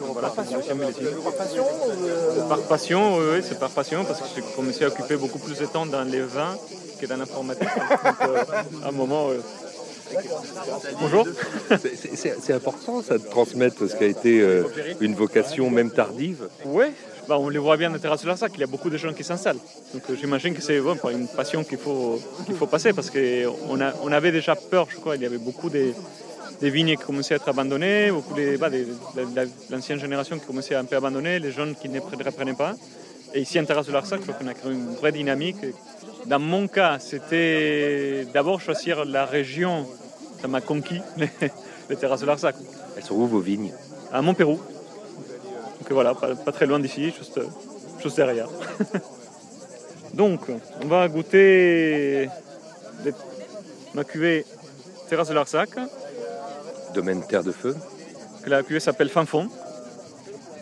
Voilà, 0.00 0.28
Par 2.48 2.62
passion, 2.62 3.18
oui, 3.18 3.24
oui, 3.34 3.44
c'est 3.48 3.58
par 3.58 3.70
passion, 3.70 4.04
parce 4.04 4.20
que 4.20 4.26
j'ai 4.36 4.42
commencé 4.54 4.84
à 4.84 4.88
occuper 4.88 5.16
beaucoup 5.16 5.38
plus 5.38 5.58
de 5.58 5.66
temps 5.66 5.86
dans 5.86 6.02
les 6.02 6.20
vins 6.20 6.56
que 7.00 7.06
dans 7.06 7.16
l'informatique. 7.16 7.68
Donc, 7.68 8.14
euh, 8.28 8.42
à 8.84 8.88
un 8.88 8.92
moment. 8.92 9.28
euh, 9.30 9.40
Bonjour. 11.00 11.26
C'est 12.14 12.52
important 12.54 13.02
ça 13.02 13.18
de 13.18 13.24
transmettre 13.24 13.88
ce 13.88 13.94
qui 13.94 14.04
a 14.04 14.06
été 14.06 14.40
euh, 14.40 14.64
une 15.00 15.14
vocation 15.14 15.68
même 15.70 15.90
tardive. 15.90 16.48
Oui, 16.64 16.86
bah, 17.28 17.36
on 17.38 17.48
les 17.50 17.58
voit 17.58 17.76
bien 17.76 17.90
dans 17.90 17.98
Terrasse 17.98 18.22
de 18.22 18.26
Larzac, 18.28 18.52
il 18.54 18.60
y 18.60 18.64
a 18.64 18.66
beaucoup 18.66 18.90
de 18.90 18.96
gens 18.96 19.12
qui 19.12 19.22
s'installent. 19.22 19.58
Donc 19.92 20.02
euh, 20.08 20.16
j'imagine 20.18 20.54
que 20.54 20.62
c'est 20.62 20.80
bon, 20.80 20.96
une 21.10 21.28
passion 21.28 21.62
qu'il 21.62 21.78
faut, 21.78 22.20
qu'il 22.46 22.54
faut 22.54 22.66
passer 22.66 22.92
parce 22.92 23.10
qu'on 23.10 23.78
on 24.02 24.12
avait 24.12 24.32
déjà 24.32 24.54
peur, 24.56 24.86
je 24.90 24.96
crois, 24.96 25.16
il 25.16 25.22
y 25.22 25.26
avait 25.26 25.38
beaucoup 25.38 25.68
des, 25.68 25.94
des 26.60 26.70
vignes 26.70 26.96
qui 26.96 27.04
commençaient 27.04 27.34
à 27.34 27.36
être 27.36 27.48
abandonnées, 27.48 28.10
beaucoup 28.10 28.34
bah, 28.58 28.70
de 28.70 28.78
de 28.78 29.48
l'ancienne 29.70 30.00
génération 30.00 30.38
qui 30.38 30.46
commençait 30.46 30.74
à 30.74 30.80
un 30.80 30.84
peu 30.84 30.96
abandonner, 30.96 31.38
les 31.38 31.52
jeunes 31.52 31.74
qui 31.74 31.88
ne 31.88 32.00
pre- 32.00 32.22
reprenaient 32.24 32.54
pas. 32.54 32.74
Et 33.34 33.42
ici 33.42 33.60
en 33.60 33.64
Terrasse 33.66 33.86
de 33.86 33.92
Larzac, 33.92 34.20
je 34.20 34.26
crois 34.26 34.34
qu'on 34.40 34.48
a 34.48 34.54
créé 34.54 34.72
une 34.72 34.94
vraie 34.94 35.12
dynamique. 35.12 35.58
Dans 36.26 36.38
mon 36.38 36.66
cas, 36.66 36.98
c'était 36.98 38.26
d'abord 38.32 38.60
choisir 38.60 39.04
la 39.04 39.26
région, 39.26 39.86
ça 40.40 40.48
m'a 40.48 40.60
conquis, 40.62 41.00
les, 41.18 41.28
les 41.90 41.96
Terrasses 41.96 42.20
de 42.22 42.26
Larzac. 42.26 42.56
Elles 42.96 43.04
sont 43.04 43.14
où 43.14 43.26
vos 43.26 43.40
vignes? 43.40 43.72
À 44.12 44.22
Montpérou. 44.22 44.58
Donc 45.88 45.94
voilà, 45.94 46.14
pas, 46.14 46.34
pas 46.34 46.52
très 46.52 46.66
loin 46.66 46.78
d'ici, 46.78 47.10
juste, 47.16 47.40
juste 48.02 48.16
derrière. 48.16 48.48
Donc, 50.12 50.40
on 50.82 50.86
va 50.86 51.08
goûter 51.08 52.28
des- 53.04 53.14
ma 53.94 54.04
cuvée 54.04 54.44
Terrasse 55.08 55.28
de 55.28 55.34
Larzac, 55.34 55.70
Domaine 56.92 57.26
Terre 57.26 57.42
de 57.42 57.52
Feu. 57.52 57.74
que 58.42 58.50
la 58.50 58.62
cuvée 58.62 58.80
s'appelle 58.80 59.08
Fanfon. 59.08 59.48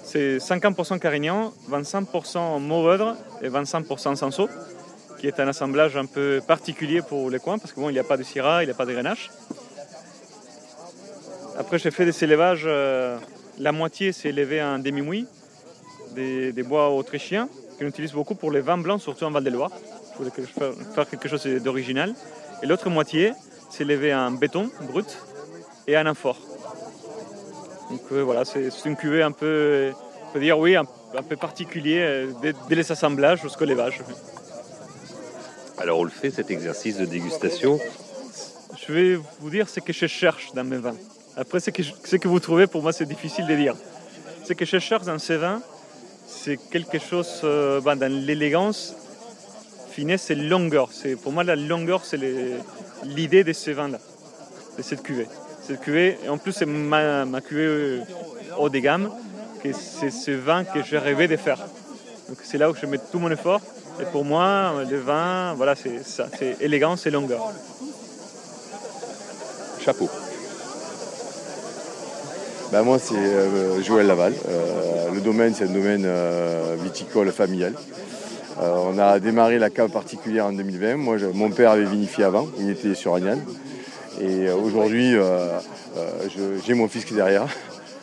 C'est 0.04 0.38
50% 0.38 1.00
Carignan, 1.00 1.52
25% 1.68 2.60
Mourvèdre 2.60 3.16
et 3.42 3.48
25% 3.48 4.14
Sanso, 4.14 4.48
qui 5.18 5.26
est 5.26 5.40
un 5.40 5.48
assemblage 5.48 5.96
un 5.96 6.06
peu 6.06 6.40
particulier 6.46 7.02
pour 7.02 7.30
les 7.30 7.40
coins, 7.40 7.58
parce 7.58 7.72
qu'il 7.72 7.82
bon, 7.82 7.90
il 7.90 7.94
n'y 7.94 7.98
a 7.98 8.04
pas 8.04 8.16
de 8.16 8.22
Syrah, 8.22 8.62
il 8.62 8.66
n'y 8.66 8.72
a 8.72 8.74
pas 8.74 8.86
de 8.86 8.92
Grenache. 8.92 9.30
Après, 11.58 11.78
j'ai 11.78 11.90
fait 11.90 12.04
des 12.04 12.24
élevages, 12.24 12.64
euh, 12.66 13.16
la 13.58 13.72
moitié 13.72 14.12
c'est 14.12 14.28
élevé 14.28 14.62
en 14.62 14.78
demi-mouille, 14.78 15.26
des, 16.14 16.52
des 16.52 16.62
bois 16.62 16.90
autrichiens, 16.90 17.48
qu'on 17.78 17.86
utilise 17.86 18.12
beaucoup 18.12 18.34
pour 18.34 18.50
les 18.50 18.60
vins 18.60 18.76
blancs, 18.76 19.00
surtout 19.00 19.24
en 19.24 19.30
Val-de-Loire. 19.30 19.70
Je 20.12 20.18
voulais 20.18 20.46
faire, 20.94 21.08
quelque 21.08 21.28
chose 21.28 21.46
d'original. 21.46 22.14
Et 22.62 22.66
l'autre 22.66 22.90
moitié, 22.90 23.32
c'est 23.70 23.84
élevé 23.84 24.14
en 24.14 24.30
béton 24.32 24.70
brut 24.82 25.18
et 25.86 25.96
en 25.96 26.06
amphore. 26.06 26.38
Donc 27.90 28.02
euh, 28.12 28.22
voilà, 28.22 28.44
c'est 28.44 28.70
c'est 28.70 28.88
une 28.88 28.96
cuvée 28.96 29.22
un 29.22 29.32
peu, 29.32 29.92
on 30.28 30.32
peut 30.32 30.40
dire 30.40 30.58
oui, 30.58 30.76
un, 30.76 30.84
un 31.16 31.22
peu 31.22 31.36
particulier, 31.36 32.00
euh, 32.00 32.32
dès, 32.42 32.52
dès 32.68 32.74
les 32.74 32.92
assemblages 32.92 33.42
jusqu'au 33.42 33.64
levage. 33.64 34.02
Alors 35.78 36.00
on 36.00 36.04
le 36.04 36.10
fait 36.10 36.30
cet 36.30 36.50
exercice 36.50 36.98
de 36.98 37.06
dégustation. 37.06 37.78
Je 38.76 38.92
vais 38.92 39.18
vous 39.40 39.50
dire 39.50 39.68
ce 39.68 39.80
que 39.80 39.92
je 39.92 40.06
cherche 40.06 40.52
dans 40.52 40.64
mes 40.64 40.78
vins. 40.78 40.96
Après, 41.36 41.60
ce 41.60 41.70
que, 41.70 42.28
vous 42.28 42.40
trouvez, 42.40 42.66
pour 42.66 42.82
moi, 42.82 42.92
c'est 42.92 43.04
difficile 43.04 43.46
de 43.46 43.54
dire. 43.54 43.74
Ce 44.44 44.54
que 44.54 44.64
je 44.64 44.78
cherche 44.78 45.04
dans 45.04 45.18
ces 45.18 45.36
vins, 45.36 45.60
c'est 46.26 46.56
quelque 46.56 46.98
chose 46.98 47.40
euh, 47.44 47.80
ben, 47.82 47.94
dans 47.94 48.10
l'élégance. 48.10 48.94
Finesse 49.90 50.30
et 50.30 50.34
longueur. 50.34 50.90
Pour 51.22 51.32
moi, 51.32 51.44
la 51.44 51.56
longueur, 51.56 52.04
c'est 52.04 52.18
l'idée 53.04 53.44
de 53.44 53.52
ces 53.52 53.72
vins-là, 53.72 53.98
de 54.76 54.82
cette 54.82 55.02
cuvée. 55.02 55.26
Cette 55.66 55.80
cuvée, 55.80 56.18
et 56.24 56.28
en 56.28 56.38
plus, 56.38 56.52
c'est 56.52 56.66
ma, 56.66 57.24
ma 57.24 57.40
cuvée 57.40 57.64
euh, 57.64 58.00
haut 58.58 58.68
de 58.68 58.78
gamme, 58.78 59.10
que 59.62 59.72
c'est 59.72 60.10
ce 60.10 60.30
vin 60.30 60.64
que 60.64 60.82
j'ai 60.82 60.98
rêvé 60.98 61.28
de 61.28 61.36
faire. 61.36 61.58
Donc 62.28 62.38
c'est 62.42 62.58
là 62.58 62.70
où 62.70 62.74
je 62.74 62.86
mets 62.86 62.98
tout 62.98 63.18
mon 63.18 63.30
effort. 63.30 63.60
Et 64.00 64.04
pour 64.04 64.24
moi, 64.24 64.84
le 64.88 64.98
vin, 64.98 65.54
voilà, 65.54 65.74
c'est 65.74 66.02
ça, 66.02 66.28
c'est 66.38 66.56
élégance 66.60 67.06
et 67.06 67.10
longueur. 67.10 67.52
Chapeau. 69.82 70.10
Ben, 72.72 72.82
moi, 72.82 72.98
c'est 72.98 73.14
euh, 73.14 73.80
Joël 73.82 74.08
Laval. 74.08 74.32
Euh, 74.48 75.10
le 75.14 75.20
domaine, 75.20 75.54
c'est 75.54 75.64
un 75.64 75.72
domaine 75.72 76.02
euh, 76.04 76.76
viticole 76.82 77.30
familial. 77.30 77.74
On 78.58 78.98
a 78.98 79.20
démarré 79.20 79.58
la 79.58 79.68
cave 79.68 79.90
particulière 79.90 80.46
en 80.46 80.52
2020. 80.52 80.96
Moi, 80.96 81.16
mon 81.34 81.50
père 81.50 81.72
avait 81.72 81.84
vinifié 81.84 82.24
avant, 82.24 82.48
il 82.58 82.70
était 82.70 82.94
sur 82.94 83.14
Agnan. 83.14 83.36
Et 84.18 84.48
aujourd'hui, 84.48 85.14
j'ai 86.66 86.72
mon 86.72 86.88
fils 86.88 87.04
qui 87.04 87.12
est 87.12 87.16
derrière. 87.16 87.46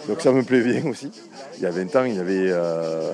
Donc 0.07 0.21
ça 0.21 0.31
me 0.31 0.43
plaît 0.43 0.61
bien 0.61 0.85
aussi. 0.85 1.09
Il 1.57 1.63
y 1.63 1.65
a 1.65 1.71
20 1.71 1.95
ans, 1.95 2.03
il 2.03 2.15
y 2.15 2.19
avait 2.19 2.47
euh, 2.51 3.11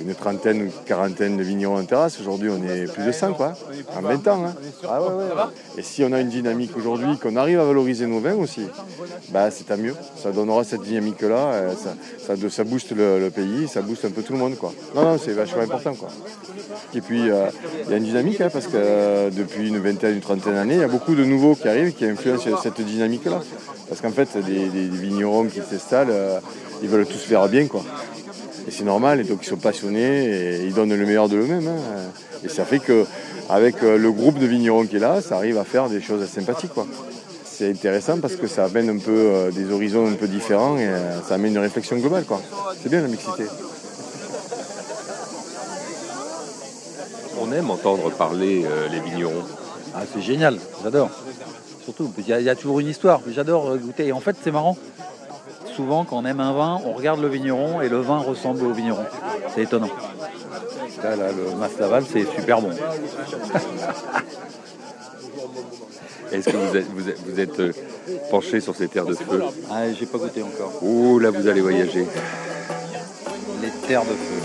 une 0.00 0.14
trentaine, 0.14 0.60
une 0.66 0.70
quarantaine 0.86 1.36
de 1.36 1.42
vignerons 1.42 1.78
en 1.78 1.84
terrasse. 1.84 2.18
Aujourd'hui, 2.20 2.48
on 2.50 2.62
est 2.66 2.90
plus 2.92 3.02
de 3.04 3.12
100, 3.12 3.32
quoi. 3.34 3.52
En 3.96 4.00
20 4.00 4.28
ans. 4.28 4.44
hein. 4.46 4.54
Ah. 4.88 5.50
Et 5.76 5.82
si 5.82 6.04
on 6.04 6.12
a 6.12 6.20
une 6.20 6.28
dynamique 6.28 6.76
aujourd'hui, 6.76 7.18
qu'on 7.18 7.36
arrive 7.36 7.58
à 7.60 7.64
valoriser 7.64 8.06
nos 8.06 8.20
vins 8.20 8.36
aussi, 8.36 8.62
bah, 9.30 9.50
c'est 9.50 9.64
tant 9.64 9.76
mieux. 9.76 9.94
Ça 10.22 10.30
donnera 10.30 10.62
cette 10.64 10.82
dynamique-là. 10.82 11.36
euh, 11.52 11.72
Ça, 12.50 12.64
booste 12.64 12.92
le, 12.92 13.28
pays, 13.30 13.66
ça 13.68 13.82
booste 13.82 14.04
un 14.04 14.10
peu 14.10 14.22
tout 14.22 14.32
le 14.34 14.38
monde. 14.38 14.54
Non, 14.94 15.02
non, 15.02 15.18
c'est 15.22 15.32
vachement 15.32 15.62
important. 15.62 15.94
Et 16.94 17.00
puis, 17.00 17.28
euh, 17.30 17.46
il 17.86 17.90
y 17.90 17.94
a 17.94 17.96
une 17.96 18.04
dynamique, 18.04 18.40
hein, 18.40 18.50
parce 18.52 18.66
que 18.68 19.30
depuis 19.30 19.68
une 19.68 19.78
vingtaine, 19.78 20.14
une 20.14 20.20
trentaine 20.20 20.54
d'années, 20.54 20.74
il 20.74 20.80
y 20.80 20.84
a 20.84 20.88
beaucoup 20.88 21.14
de 21.14 21.24
nouveaux 21.24 21.54
qui 21.56 21.68
arrivent 21.68 21.92
qui 21.92 22.04
influencent 22.04 22.48
cette 22.62 22.80
dynamique-là. 22.80 23.40
Parce 23.88 24.00
qu'en 24.00 24.10
fait, 24.12 24.28
des, 24.46 24.68
des- 24.68 24.88
des 24.88 24.96
vignerons 24.96 25.46
qui 25.46 25.60
s'installent, 25.68 26.12
ils 26.82 26.88
veulent 26.88 27.06
tous 27.06 27.18
faire 27.18 27.48
bien, 27.48 27.66
quoi. 27.66 27.82
Et 28.68 28.70
c'est 28.70 28.84
normal, 28.84 29.20
et 29.20 29.24
donc 29.24 29.40
ils 29.42 29.48
sont 29.48 29.56
passionnés 29.56 30.24
et 30.24 30.64
ils 30.64 30.74
donnent 30.74 30.94
le 30.94 31.06
meilleur 31.06 31.28
de 31.28 31.36
eux-mêmes. 31.38 31.68
hein. 31.68 32.10
Et 32.44 32.48
ça 32.48 32.64
fait 32.64 32.78
que 32.78 33.04
avec 33.48 33.82
euh, 33.82 33.98
le 33.98 34.12
groupe 34.12 34.38
de 34.38 34.46
vignerons 34.46 34.86
qui 34.86 34.96
est 34.96 35.00
là, 35.00 35.20
ça 35.20 35.36
arrive 35.36 35.58
à 35.58 35.64
faire 35.64 35.88
des 35.88 36.00
choses 36.00 36.24
sympathiques, 36.28 36.72
quoi. 36.74 36.86
C'est 37.44 37.68
intéressant 37.70 38.18
parce 38.18 38.36
que 38.36 38.46
ça 38.46 38.64
amène 38.64 38.88
un 38.88 38.98
peu 38.98 39.10
euh, 39.10 39.50
des 39.50 39.70
horizons 39.72 40.06
un 40.06 40.14
peu 40.14 40.26
différents 40.28 40.78
et 40.78 40.86
euh, 40.86 41.20
ça 41.28 41.34
amène 41.34 41.52
une 41.52 41.58
réflexion 41.58 41.96
globale, 41.98 42.24
quoi. 42.24 42.40
C'est 42.82 42.88
bien 42.88 43.02
la 43.02 43.08
mixité. 43.08 43.44
On 47.40 47.52
aime 47.52 47.70
entendre 47.70 48.10
parler 48.10 48.64
euh, 48.64 48.88
les 48.88 49.00
vignerons. 49.00 49.42
Ah, 49.94 50.00
c'est 50.12 50.20
génial, 50.22 50.58
j'adore. 50.82 51.10
Surtout, 51.84 52.12
il 52.18 52.28
y, 52.28 52.32
a- 52.32 52.40
il 52.40 52.46
y 52.46 52.50
a 52.50 52.54
toujours 52.54 52.80
une 52.80 52.88
histoire. 52.88 53.20
J'adore 53.28 53.76
goûter. 53.78 54.06
Et 54.08 54.12
en 54.12 54.20
fait, 54.20 54.36
c'est 54.42 54.50
marrant. 54.52 54.76
Souvent, 55.80 56.04
quand 56.04 56.18
on 56.18 56.26
aime 56.26 56.40
un 56.40 56.52
vin, 56.52 56.78
on 56.84 56.92
regarde 56.92 57.22
le 57.22 57.28
vigneron 57.28 57.80
et 57.80 57.88
le 57.88 58.00
vin 58.00 58.18
ressemble 58.18 58.66
au 58.66 58.72
vigneron. 58.72 59.06
C'est 59.54 59.62
étonnant. 59.62 59.88
Là, 61.02 61.16
là, 61.16 61.28
le 61.32 61.56
Mas 61.58 61.70
Laval, 61.78 62.04
c'est 62.06 62.26
super 62.36 62.60
bon. 62.60 62.68
Est-ce 66.32 66.50
que 66.50 66.56
vous 66.58 66.76
êtes, 66.76 66.86
vous 66.94 67.08
êtes- 67.08 67.18
vous 67.26 67.40
êtes, 67.40 67.60
euh, 67.60 67.72
penché 68.30 68.60
sur 68.60 68.76
ces 68.76 68.88
terres 68.88 69.06
de 69.06 69.14
feu? 69.14 69.42
Ah, 69.70 69.90
j'ai 69.98 70.04
pas 70.04 70.18
goûté 70.18 70.42
encore. 70.42 70.70
Oh 70.82 71.18
là, 71.18 71.30
vous 71.30 71.48
allez 71.48 71.62
voyager. 71.62 72.06
Les 73.62 73.70
terres 73.88 74.02
de 74.04 74.08
feu. 74.08 74.42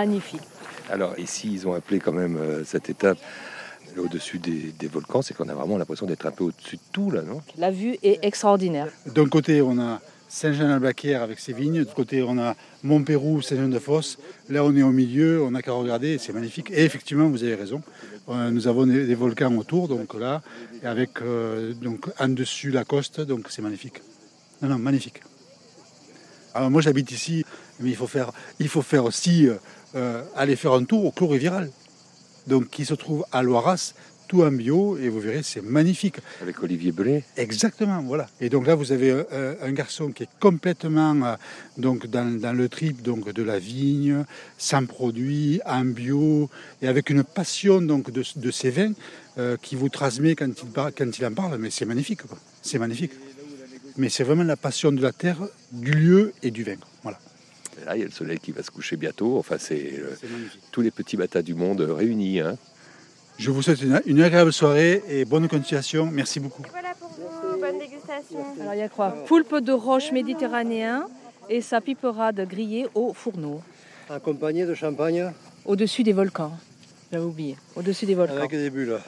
Magnifique. 0.00 0.46
Alors 0.94 1.12
ici, 1.18 1.46
ils 1.56 1.62
ont 1.68 1.74
appelé 1.80 1.98
quand 2.04 2.16
même 2.22 2.36
euh, 2.36 2.64
cette 2.64 2.88
étape 2.90 3.18
au-dessus 3.98 4.38
des, 4.38 4.74
des 4.78 4.88
volcans, 4.88 5.22
c'est 5.22 5.34
qu'on 5.34 5.48
a 5.48 5.54
vraiment 5.54 5.78
l'impression 5.78 6.06
d'être 6.06 6.26
un 6.26 6.30
peu 6.38 6.44
au-dessus 6.44 6.76
de 6.76 6.88
tout 6.92 7.10
là, 7.10 7.22
non? 7.22 7.40
La 7.56 7.70
vue 7.70 7.96
est 8.02 8.18
extraordinaire. 8.22 8.88
D'un 9.06 9.28
côté, 9.36 9.62
on 9.62 9.78
a 9.78 10.02
Saint-Jean-Albaquière 10.28 11.22
avec 11.22 11.38
ses 11.38 11.54
vignes. 11.54 11.78
De 11.78 11.78
l'autre 11.84 11.94
côté, 11.94 12.22
on 12.22 12.36
a 12.36 12.54
Montpérou, 12.82 13.40
Saint-Jean-de-Fosse. 13.40 14.18
Là, 14.50 14.64
on 14.64 14.76
est 14.76 14.82
au 14.82 14.92
milieu, 14.92 15.42
on 15.42 15.52
n'a 15.52 15.62
qu'à 15.62 15.72
regarder, 15.72 16.18
c'est 16.18 16.34
magnifique. 16.34 16.70
Et 16.72 16.84
effectivement, 16.84 17.28
vous 17.30 17.42
avez 17.42 17.54
raison. 17.54 17.80
Euh, 18.28 18.50
nous 18.50 18.66
avons 18.66 18.86
des, 18.86 19.06
des 19.06 19.14
volcans 19.14 19.54
autour, 19.56 19.88
donc 19.88 20.12
là, 20.12 20.42
et 20.82 20.86
avec 20.86 21.22
euh, 21.22 21.72
donc, 21.72 22.00
en 22.18 22.28
dessus 22.28 22.70
la 22.70 22.84
côte, 22.84 23.20
donc 23.22 23.46
c'est 23.48 23.62
magnifique. 23.62 24.02
Non, 24.60 24.68
non, 24.68 24.78
magnifique. 24.78 25.20
Alors 26.54 26.70
moi, 26.70 26.82
j'habite 26.82 27.10
ici, 27.12 27.44
mais 27.80 27.90
il 27.90 27.96
faut 27.96 28.06
faire, 28.06 28.32
il 28.58 28.68
faut 28.68 28.82
faire 28.82 29.04
aussi 29.04 29.48
euh, 29.48 29.54
euh, 29.94 30.22
aller 30.34 30.56
faire 30.56 30.72
un 30.72 30.84
tour 30.84 31.04
au 31.04 31.10
Clos 31.10 31.28
Riviral. 31.28 31.70
Donc, 32.46 32.70
qui 32.70 32.84
se 32.84 32.94
trouve 32.94 33.24
à 33.32 33.42
Loiras, 33.42 33.94
tout 34.28 34.42
en 34.44 34.52
bio, 34.52 34.96
et 34.98 35.08
vous 35.08 35.18
verrez, 35.18 35.42
c'est 35.42 35.62
magnifique. 35.62 36.16
Avec 36.40 36.62
Olivier 36.62 36.92
Belay 36.92 37.24
Exactement, 37.36 38.00
voilà. 38.02 38.28
Et 38.40 38.48
donc 38.48 38.66
là, 38.68 38.76
vous 38.76 38.92
avez 38.92 39.10
euh, 39.10 39.54
un 39.62 39.72
garçon 39.72 40.12
qui 40.12 40.22
est 40.24 40.28
complètement 40.38 41.14
euh, 41.24 41.34
donc 41.76 42.06
dans, 42.06 42.38
dans 42.40 42.52
le 42.52 42.68
trip 42.68 43.02
donc 43.02 43.32
de 43.32 43.42
la 43.42 43.58
vigne, 43.58 44.24
sans 44.58 44.84
produits, 44.86 45.60
en 45.66 45.84
bio, 45.84 46.48
et 46.82 46.86
avec 46.88 47.10
une 47.10 47.24
passion 47.24 47.80
donc 47.80 48.12
de, 48.12 48.22
de 48.36 48.50
ces 48.52 48.70
vins 48.70 48.92
qui 49.60 49.76
vous 49.76 49.90
transmet 49.90 50.34
quand 50.34 50.48
il, 50.62 50.68
par- 50.70 50.94
quand 50.96 51.18
il 51.18 51.26
en 51.26 51.32
parle. 51.34 51.58
Mais 51.58 51.70
c'est 51.70 51.84
magnifique, 51.84 52.22
quoi. 52.22 52.38
C'est 52.62 52.78
magnifique. 52.78 53.12
Mais 53.98 54.08
c'est 54.08 54.24
vraiment 54.24 54.44
la 54.44 54.56
passion 54.56 54.92
de 54.92 55.02
la 55.02 55.12
terre, 55.12 55.38
du 55.72 55.90
lieu 55.92 56.32
et 56.42 56.50
du 56.50 56.62
vin. 56.64 56.76
Voilà. 57.02 57.18
Et 57.80 57.84
Là, 57.84 57.96
il 57.96 58.00
y 58.00 58.02
a 58.02 58.06
le 58.06 58.10
soleil 58.12 58.38
qui 58.38 58.52
va 58.52 58.62
se 58.62 58.70
coucher 58.70 58.96
bientôt. 58.96 59.38
Enfin, 59.38 59.56
c'est 59.58 59.94
euh, 59.98 60.16
tous 60.72 60.80
les 60.80 60.90
petits 60.90 61.16
batas 61.16 61.42
du 61.42 61.54
monde 61.54 61.80
réunis. 61.80 62.40
hein. 62.40 62.56
Je 63.38 63.50
vous 63.50 63.60
souhaite 63.62 63.82
une, 63.82 64.00
une 64.06 64.22
agréable 64.22 64.52
soirée 64.52 65.02
et 65.08 65.24
bonne 65.26 65.46
continuation. 65.48 66.06
Merci 66.10 66.40
beaucoup. 66.40 66.62
Bonne 67.60 67.78
dégustation. 67.78 68.38
Alors 68.60 68.74
il 68.74 68.78
y 68.78 68.82
a 68.82 68.88
quoi? 68.88 69.10
Poulpe 69.26 69.56
de 69.56 69.72
roche 69.72 70.10
méditerranéen 70.12 71.06
et 71.50 71.60
sa 71.60 71.80
piperade 71.82 72.40
grillée 72.48 72.86
au 72.94 73.12
fourneau. 73.12 73.60
Accompagné 74.08 74.64
de 74.64 74.74
champagne? 74.74 75.32
Au-dessus 75.66 76.02
des 76.02 76.12
volcans. 76.14 76.52
J'avais 77.12 77.24
oublié. 77.24 77.56
Au-dessus 77.74 78.06
des 78.06 78.14
volcans. 78.14 78.36
avec 78.36 78.52
des 78.52 78.70
bulles. 78.70 78.98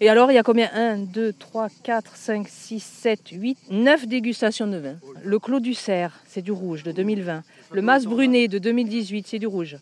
Et 0.00 0.08
alors, 0.08 0.30
il 0.30 0.34
y 0.34 0.38
a 0.38 0.42
combien? 0.42 0.70
1, 0.72 0.98
2, 0.98 1.32
3, 1.32 1.68
4, 1.82 2.16
5, 2.16 2.48
6, 2.48 2.80
7, 2.82 3.20
8, 3.32 3.58
9 3.70 4.06
dégustations 4.06 4.66
de 4.66 4.76
vin. 4.76 4.96
Le 5.22 5.38
Clos 5.38 5.60
du 5.60 5.74
Cerf, 5.74 6.18
c'est 6.26 6.42
du 6.42 6.52
rouge 6.52 6.82
de 6.82 6.92
2020. 6.92 7.42
Le 7.72 7.82
Mas 7.82 8.06
Brunet 8.06 8.48
de 8.48 8.58
2018, 8.58 9.26
c'est 9.26 9.38
du 9.38 9.46
rouge. 9.46 9.78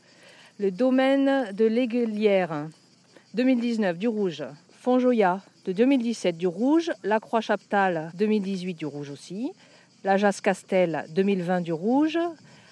Le 0.58 0.70
Domaine 0.70 1.52
de 1.52 1.64
l'Aiguelière, 1.64 2.68
2019, 3.34 3.98
du 3.98 4.08
rouge. 4.08 4.44
Fonjoya, 4.80 5.40
de 5.64 5.72
2017, 5.72 6.36
du 6.36 6.46
rouge. 6.46 6.90
La 7.02 7.20
Croix-Chaptal, 7.20 8.10
2018, 8.14 8.74
du 8.74 8.86
rouge 8.86 9.10
aussi. 9.10 9.52
La 10.04 10.16
Jas-Castel, 10.16 11.04
2020, 11.14 11.60
du 11.62 11.72
rouge. 11.72 12.18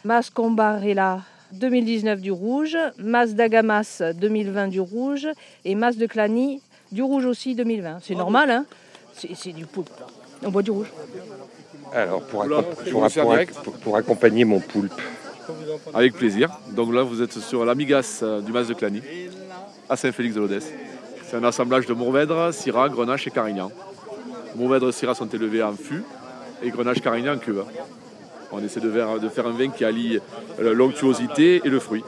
Mas 0.04 0.30
Combarella, 0.30 1.22
2019 1.52 2.20
du 2.20 2.30
rouge, 2.30 2.76
Mas 2.98 3.34
d'Agamas 3.34 4.02
2020 4.20 4.68
du 4.68 4.80
rouge 4.80 5.28
et 5.64 5.74
Mas 5.74 5.96
de 5.96 6.06
Clany 6.06 6.60
du 6.92 7.02
rouge 7.02 7.24
aussi 7.26 7.54
2020. 7.54 7.98
C'est 8.02 8.14
normal, 8.14 8.50
hein 8.50 8.64
C'est 9.14 9.52
du 9.52 9.66
poulpe. 9.66 9.90
On 10.44 10.50
boit 10.50 10.62
du 10.62 10.70
rouge. 10.70 10.88
Alors, 11.92 12.22
accom- 12.22 13.78
pour 13.82 13.96
accompagner 13.96 14.44
mon 14.44 14.60
poulpe, 14.60 14.92
Avec 15.94 16.14
plaisir. 16.14 16.50
Donc 16.72 16.92
là, 16.92 17.02
vous 17.02 17.22
êtes 17.22 17.32
sur 17.38 17.64
l'amigas 17.64 18.20
euh, 18.22 18.40
du 18.40 18.52
Mas 18.52 18.66
de 18.68 18.74
Clany, 18.74 19.00
à 19.88 19.96
Saint-Félix-de-Lodès. 19.96 20.72
C'est 21.24 21.36
un 21.36 21.44
assemblage 21.44 21.86
de 21.86 21.94
Mourvèdre, 21.94 22.52
Syrah, 22.52 22.88
Grenache 22.88 23.26
et 23.26 23.30
Carignan. 23.30 23.70
Mourvèdre 24.56 24.88
et 24.88 24.92
Syrah 24.92 25.14
sont 25.14 25.28
élevés 25.28 25.62
en 25.62 25.74
fût 25.74 26.02
et 26.62 26.70
Grenache, 26.70 27.00
Carignan 27.00 27.34
en 27.34 27.38
cuve. 27.38 27.64
On 28.52 28.62
essaie 28.64 28.80
de 28.80 28.90
faire, 28.90 29.18
de 29.18 29.28
faire 29.28 29.46
un 29.46 29.52
vin 29.52 29.70
qui 29.70 29.84
allie 29.84 30.18
euh, 30.60 30.74
l'onctuosité 30.74 31.60
et 31.64 31.68
le 31.68 31.80
fruit. 31.80 32.04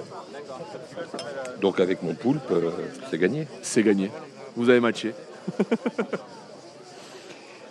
donc 1.60 1.80
avec 1.80 2.02
mon 2.02 2.14
poulpe, 2.14 2.50
euh, 2.50 2.70
c'est 3.10 3.18
gagné. 3.18 3.46
C'est 3.62 3.82
gagné. 3.82 4.10
Vous 4.56 4.68
avez 4.70 4.80
matché. 4.80 5.14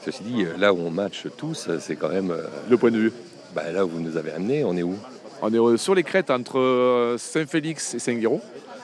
Ceci 0.06 0.24
dit, 0.24 0.44
euh, 0.46 0.58
là 0.58 0.74
où 0.74 0.78
on 0.80 0.90
match 0.90 1.26
tous, 1.38 1.68
euh, 1.68 1.78
c'est 1.82 1.96
quand 1.96 2.10
même. 2.10 2.32
euh, 2.32 2.44
Le 2.70 2.78
point 2.78 2.92
de 2.92 2.98
vue. 2.98 3.12
bah, 3.54 3.72
là 3.72 3.86
où 3.86 3.90
vous 3.90 4.00
nous 4.00 4.16
avez 4.18 4.32
amenés, 4.32 4.63
on 4.63 4.76
est 4.78 4.84
où? 4.84 4.96
On 5.42 5.54
est 5.74 5.78
sur 5.78 5.94
les 5.94 6.04
crêtes 6.04 6.32
entre 6.32 7.16
Saint-Félix 7.20 7.94
et 7.94 8.00
Saint-Guéraud. 8.00 8.42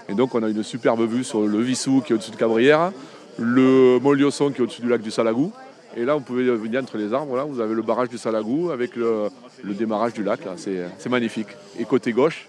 Et 0.10 0.14
donc, 0.14 0.36
on 0.36 0.44
a 0.44 0.50
une 0.50 0.64
superbe 0.64 1.02
vue 1.10 1.24
sur 1.24 1.42
le 1.42 1.60
Vissou 1.62 2.02
qui 2.06 2.12
est 2.12 2.16
au-dessus 2.16 2.32
de 2.32 2.36
Cabrières, 2.36 2.92
le 3.40 3.98
Mont-Liosson 4.00 4.52
qui 4.52 4.60
est 4.60 4.64
au-dessus 4.64 4.82
du 4.82 4.90
lac 4.90 5.02
du 5.02 5.10
Salagou. 5.10 5.52
Et 5.96 6.06
là, 6.06 6.14
vous 6.16 6.22
pouvez 6.22 6.44
venir 6.44 6.82
entre 6.82 6.98
les 6.98 7.12
arbres. 7.14 7.36
Là, 7.38 7.44
vous 7.46 7.60
avez 7.60 7.74
le 7.74 7.82
barrage 7.82 8.10
du 8.10 8.18
Salagou 8.20 8.70
avec 8.72 8.96
le, 8.96 9.30
le 9.64 9.74
démarrage 9.74 10.14
du 10.14 10.24
lac. 10.24 10.44
là. 10.46 10.54
C'est 10.58 11.10
magnifique. 11.10 11.48
Et 11.80 11.86
côté 11.86 12.12
gauche, 12.12 12.48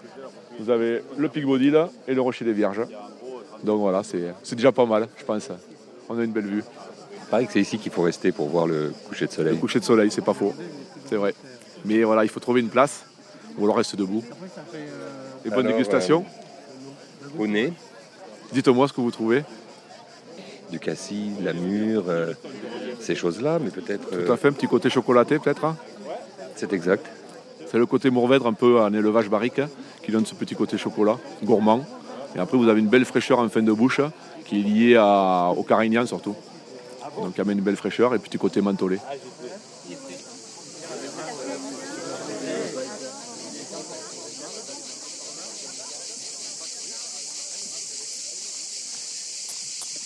vous 0.59 0.69
avez 0.69 1.01
le 1.17 1.29
Pic 1.29 1.45
Baudil 1.45 1.75
et 2.07 2.13
le 2.13 2.21
Rocher 2.21 2.45
des 2.45 2.53
Vierges. 2.53 2.81
Donc 3.63 3.79
voilà, 3.79 4.03
c'est 4.03 4.55
déjà 4.55 4.71
pas 4.71 4.85
mal, 4.85 5.07
je 5.17 5.23
pense. 5.23 5.49
On 6.09 6.19
a 6.19 6.23
une 6.23 6.31
belle 6.31 6.45
vue. 6.45 6.63
Pareil 7.31 7.47
que 7.47 7.53
c'est 7.53 7.61
ici 7.61 7.79
qu'il 7.79 7.91
faut 7.91 8.03
rester 8.03 8.31
pour 8.31 8.47
voir 8.49 8.67
le 8.67 8.93
coucher 9.07 9.25
de 9.25 9.31
Le 9.31 9.35
soleil. 9.35 9.57
coucher 9.59 9.79
de 9.79 9.85
soleil, 9.85 10.11
c'est 10.11 10.23
pas 10.23 10.33
faux. 10.35 10.53
C'est 11.09 11.15
vrai. 11.15 11.33
Mais 11.85 12.03
voilà, 12.03 12.23
il 12.23 12.29
faut 12.29 12.39
trouver 12.39 12.61
une 12.61 12.69
place 12.69 13.05
ou 13.57 13.63
alors 13.63 13.77
reste 13.77 13.95
debout. 13.95 14.23
Et 15.45 15.49
bonne 15.49 15.59
Alors, 15.65 15.71
dégustation. 15.77 16.25
euh, 17.37 17.41
au 17.43 17.47
nez, 17.47 17.73
Dites-moi 18.53 18.87
ce 18.87 18.93
que 18.93 19.01
vous 19.01 19.11
trouvez. 19.11 19.43
du 20.71 20.79
cassis, 20.79 21.35
de 21.39 21.45
la 21.45 21.53
mûre, 21.53 22.05
euh, 22.07 22.33
ces 22.99 23.15
choses-là, 23.15 23.59
mais 23.59 23.69
peut-être. 23.71 24.09
Tout 24.25 24.31
à 24.31 24.37
fait, 24.37 24.49
un 24.49 24.53
petit 24.53 24.67
côté 24.67 24.89
chocolaté 24.89 25.39
peut-être. 25.39 25.65
hein. 25.65 25.75
C'est 26.55 26.71
exact. 26.73 27.05
C'est 27.69 27.77
le 27.79 27.85
côté 27.87 28.09
Mourvèdre 28.11 28.45
un 28.47 28.53
peu 28.53 28.79
en 28.79 28.93
élevage 28.93 29.29
barrique 29.29 29.59
hein, 29.59 29.69
qui 30.03 30.11
donne 30.11 30.25
ce 30.25 30.35
petit 30.35 30.55
côté 30.55 30.77
chocolat, 30.77 31.17
gourmand. 31.43 31.83
Et 32.35 32.39
après, 32.39 32.57
vous 32.57 32.67
avez 32.67 32.81
une 32.81 32.89
belle 32.89 33.05
fraîcheur 33.05 33.39
en 33.39 33.47
fin 33.49 33.61
de 33.61 33.71
bouche 33.71 34.01
qui 34.45 34.59
est 34.59 34.63
liée 34.63 34.97
au 35.57 35.63
carignan 35.63 36.05
surtout. 36.05 36.35
Donc, 37.17 37.33
il 37.37 37.41
amène 37.41 37.59
une 37.59 37.63
belle 37.63 37.77
fraîcheur 37.77 38.13
et 38.13 38.19
petit 38.19 38.37
côté 38.37 38.61
mentholé. 38.61 38.99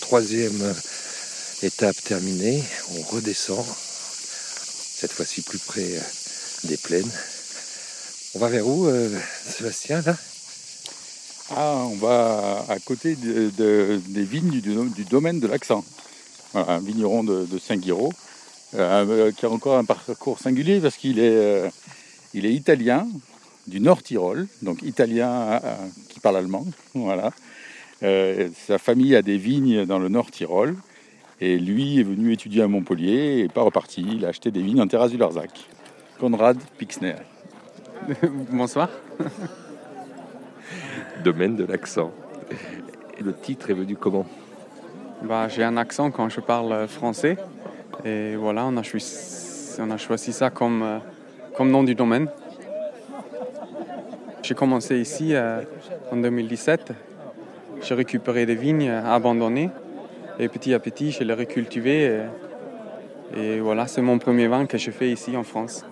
Troisième 0.00 0.74
étape 1.62 1.96
terminée, 2.02 2.62
on 2.96 3.02
redescend, 3.14 3.64
cette 3.64 5.12
fois-ci 5.12 5.42
plus 5.42 5.58
près 5.58 6.00
des 6.64 6.76
plaines. 6.76 7.10
On 8.34 8.38
va 8.38 8.48
vers 8.48 8.66
où, 8.66 8.86
euh, 8.86 9.08
Sébastien, 9.48 10.02
là? 10.02 10.16
Ah, 11.56 11.84
on 11.90 11.96
va 11.96 12.64
à 12.68 12.78
côté 12.78 13.16
de- 13.16 13.50
de- 13.56 14.00
des 14.08 14.22
vignes 14.22 14.60
du, 14.60 15.04
domaine 15.04 15.40
de 15.40 15.46
l'Accent. 15.48 15.84
Un 16.54 16.78
vigneron 16.78 17.24
de, 17.24 17.46
Saint-Guiraud, 17.58 18.12
euh, 18.74 19.32
qui 19.32 19.46
a 19.46 19.50
encore 19.50 19.76
un 19.76 19.84
parcours 19.84 20.38
singulier 20.38 20.80
parce 20.80 20.96
qu'il 20.96 21.18
est, 21.18 21.30
euh, 21.36 21.68
italien 22.34 23.06
du 23.66 23.80
Nord 23.80 24.02
Tyrol, 24.02 24.46
donc 24.62 24.82
italien 24.82 25.30
euh, 25.30 25.74
qui 26.08 26.20
parle 26.20 26.36
allemand. 26.36 26.66
Euh, 28.02 28.48
sa 28.66 28.78
famille 28.78 29.14
a 29.14 29.20
des 29.20 29.36
vignes 29.36 29.84
dans 29.84 29.98
le 29.98 30.08
Nord 30.08 30.30
Tyrol 30.30 30.74
et 31.38 31.58
lui 31.58 32.00
est 32.00 32.02
venu 32.02 32.32
étudier 32.32 32.62
à 32.62 32.66
Montpellier 32.66 33.40
et 33.44 33.48
pas 33.48 33.60
reparti. 33.60 34.02
Il 34.10 34.24
a 34.24 34.28
acheté 34.28 34.50
des 34.50 34.62
vignes 34.62 34.80
en 34.80 34.86
terrasse 34.88 35.10
du 35.10 35.18
Larzac. 35.18 35.50
Conrad 36.18 36.56
Pixner. 36.78 37.16
Bonsoir. 38.50 38.88
Domaine 41.22 41.56
de 41.56 41.64
l'accent. 41.64 42.12
Le 43.22 43.32
titre 43.34 43.70
est 43.70 43.74
venu 43.74 43.96
comment? 43.96 44.26
Bah, 45.22 45.48
j'ai 45.48 45.62
un 45.62 45.76
accent 45.76 46.10
quand 46.10 46.28
je 46.30 46.40
parle 46.40 46.88
français. 46.88 47.36
Et 48.04 48.36
voilà, 48.36 48.64
on 48.64 48.76
a 48.78 48.82
choisi, 48.82 50.32
ça 50.32 50.48
comme, 50.48 50.82
euh, 50.82 50.98
comme 51.56 51.70
nom 51.70 51.82
du 51.82 51.94
domaine. 51.94 52.28
J'ai 54.42 54.54
commencé 54.54 54.98
ici 54.98 55.34
euh, 55.34 55.60
en 56.10 56.16
2017. 56.16 56.92
J'ai 57.82 57.94
récupéré 57.94 58.46
des 58.46 58.54
vignes 58.54 58.90
abandonnées. 58.90 59.70
Et 60.38 60.48
petit 60.48 60.72
à 60.72 60.78
petit, 60.78 61.12
je 61.12 61.22
les 61.22 61.34
recultivées. 61.34 62.22
Et, 63.36 63.40
et 63.40 63.60
voilà, 63.60 63.86
c'est 63.86 64.00
mon 64.00 64.18
premier 64.18 64.46
vin 64.46 64.64
que 64.64 64.78
je 64.78 64.90
fais 64.90 65.10
ici 65.10 65.36
en 65.36 65.44
France. 65.44 65.84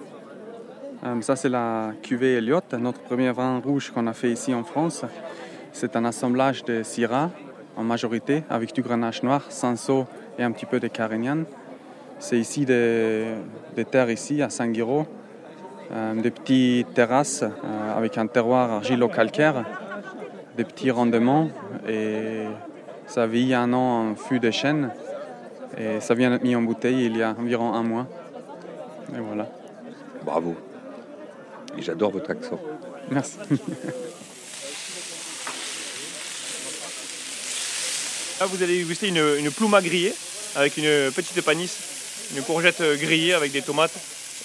Euh, 1.04 1.20
ça, 1.20 1.36
c'est 1.36 1.48
la 1.48 1.92
cuvée 2.02 2.34
Elliott, 2.34 2.74
notre 2.74 3.00
premier 3.00 3.30
vin 3.30 3.60
rouge 3.60 3.90
qu'on 3.90 4.06
a 4.06 4.12
fait 4.12 4.30
ici 4.30 4.52
en 4.52 4.64
France. 4.64 5.04
C'est 5.72 5.94
un 5.94 6.04
assemblage 6.04 6.64
de 6.64 6.82
Syrah 6.82 7.30
en 7.76 7.84
majorité, 7.84 8.42
avec 8.50 8.72
du 8.74 8.82
grenache 8.82 9.22
noir, 9.22 9.44
Sanso 9.48 10.06
et 10.38 10.42
un 10.42 10.50
petit 10.50 10.66
peu 10.66 10.80
de 10.80 10.88
Carignan. 10.88 11.44
C'est 12.18 12.38
ici 12.38 12.64
des, 12.64 13.34
terres 13.90 14.10
ici 14.10 14.42
à 14.42 14.50
Saint-Guiraud, 14.50 15.06
euh, 15.92 16.20
des 16.20 16.32
petites 16.32 16.92
terrasses 16.94 17.44
euh, 17.44 17.96
avec 17.96 18.18
un 18.18 18.26
terroir 18.26 18.72
argilo-calcaire, 18.72 19.64
des 20.56 20.64
petits 20.64 20.90
rendements 20.90 21.48
et 21.88 22.46
ça 23.06 23.28
vit 23.28 23.54
un 23.54 23.72
an 23.72 24.10
en 24.10 24.14
fût 24.16 24.40
de 24.40 24.50
chêne 24.50 24.90
et 25.76 26.00
ça 26.00 26.14
vient 26.14 26.30
d'être 26.30 26.42
mis 26.42 26.56
en 26.56 26.62
bouteille 26.62 27.04
il 27.04 27.16
y 27.16 27.22
a 27.22 27.36
environ 27.38 27.72
un 27.72 27.84
mois. 27.84 28.08
Et 29.14 29.20
voilà. 29.20 29.46
Bravo. 30.24 30.56
Et 31.78 31.82
j'adore 31.82 32.10
votre 32.10 32.30
accent. 32.30 32.60
Merci. 33.10 33.36
Là, 38.40 38.46
vous 38.46 38.62
allez 38.62 38.78
déguster 38.78 39.08
une, 39.08 39.36
une 39.38 39.50
plouma 39.52 39.80
grillée 39.80 40.14
avec 40.56 40.76
une 40.76 41.12
petite 41.12 41.40
panisse, 41.42 41.76
une 42.34 42.42
courgette 42.42 42.82
grillée 42.82 43.34
avec 43.34 43.52
des 43.52 43.62
tomates 43.62 43.94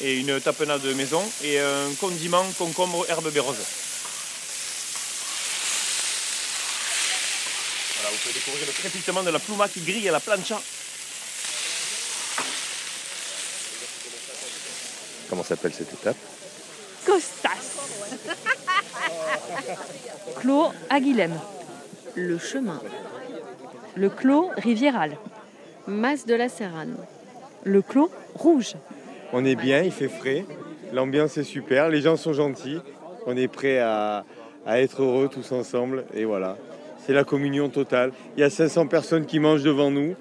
et 0.02 0.20
une 0.20 0.40
tapenade 0.40 0.82
de 0.82 0.94
maison 0.94 1.24
et 1.44 1.60
un 1.60 1.94
condiment 2.00 2.46
concombre 2.58 3.06
herbe 3.10 3.32
bérose. 3.32 3.56
Voilà, 7.96 8.10
vous 8.12 8.18
pouvez 8.22 8.34
découvrir 8.34 8.68
le 8.68 8.74
crépitement 8.74 9.24
de 9.24 9.32
la 9.32 9.40
plouma 9.40 9.68
qui 9.68 9.82
grille 9.82 10.08
à 10.08 10.12
la 10.12 10.20
plancha. 10.20 10.62
Comment 15.30 15.44
s'appelle 15.44 15.74
cette 15.74 15.94
étape? 15.94 16.18
Costas. 17.06 17.80
Clos 20.40 20.72
Aguilhem. 20.90 21.34
Le 22.16 22.38
chemin. 22.38 22.80
Le 23.96 24.10
clos 24.10 24.50
Rivieral. 24.58 25.18
Masse 25.88 26.26
de 26.26 26.36
la 26.36 26.50
Serrane. 26.50 26.96
Le 27.64 27.82
clos 27.82 28.10
Rouge. 28.36 28.74
On 29.32 29.46
est 29.46 29.56
bien, 29.56 29.82
il 29.82 29.92
fait 29.92 30.10
frais, 30.10 30.46
l'ambiance 30.92 31.38
est 31.38 31.44
super, 31.44 31.90
les 31.90 32.02
gens 32.02 32.16
sont 32.18 32.34
gentils, 32.34 32.80
on 33.26 33.36
est 33.36 33.48
prêt 33.48 33.80
à, 33.80 34.26
à 34.66 34.80
être 34.80 35.02
heureux 35.02 35.28
tous 35.28 35.52
ensemble 35.52 36.06
et 36.14 36.26
voilà. 36.26 36.58
C'est 37.06 37.14
la 37.14 37.24
communion 37.24 37.68
totale. 37.70 38.12
Il 38.38 38.42
y 38.42 38.44
a 38.44 38.50
500 38.50 38.88
personnes 38.88 39.26
qui 39.26 39.40
mangent 39.40 39.64
devant 39.64 39.92
nous. 39.92 40.16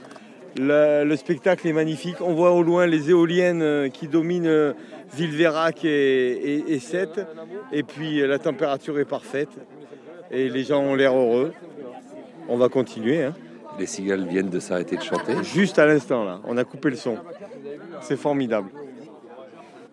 Le, 0.59 1.05
le 1.05 1.17
spectacle 1.17 1.67
est 1.67 1.73
magnifique. 1.73 2.17
On 2.21 2.35
voit 2.35 2.53
au 2.53 2.63
loin 2.63 2.87
les 2.87 3.11
éoliennes 3.11 3.63
euh, 3.63 3.89
qui 3.89 4.07
dominent 4.09 4.47
euh, 4.47 4.73
Villeverac 5.15 5.85
et, 5.85 5.89
et, 5.89 6.73
et 6.75 6.79
Sète. 6.79 7.21
Et 7.73 7.83
puis 7.83 8.21
euh, 8.21 8.27
la 8.27 8.39
température 8.39 8.99
est 8.99 9.05
parfaite 9.07 9.49
et 10.31 10.49
les 10.51 10.65
gens 10.65 10.83
ont 10.83 10.95
l'air 10.95 11.15
heureux. 11.17 11.53
On 12.49 12.57
va 12.59 12.69
continuer. 12.69 13.23
hein. 13.25 13.35
Les 13.79 13.87
cigales 13.87 14.27
viennent 14.27 14.51
de 14.51 14.61
s'arrêter 14.61 14.97
de 14.97 15.03
chanter. 15.03 15.33
Juste 15.43 15.79
à 15.79 15.87
l'instant 15.87 16.25
là, 16.25 16.41
on 16.47 16.59
a 16.59 16.65
coupé 16.65 16.91
le 16.91 16.97
son. 16.97 17.17
C'est 18.03 18.19
formidable. 18.19 18.69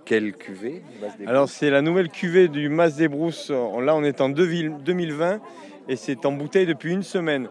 Quelle 0.04 0.34
cuvée 0.34 0.82
Alors 1.28 1.48
c'est 1.48 1.70
la 1.70 1.82
nouvelle 1.82 2.10
cuvée 2.10 2.48
du 2.50 2.68
Mas 2.68 2.96
des 2.98 3.08
Brousses. 3.08 3.50
Là 3.52 3.96
on 3.96 4.04
est 4.04 4.20
en 4.20 4.28
2020 4.30 5.40
et 5.88 5.96
c'est 5.96 6.26
en 6.26 6.32
bouteille 6.34 6.66
depuis 6.66 6.92
une 6.92 7.04
semaine. 7.04 7.48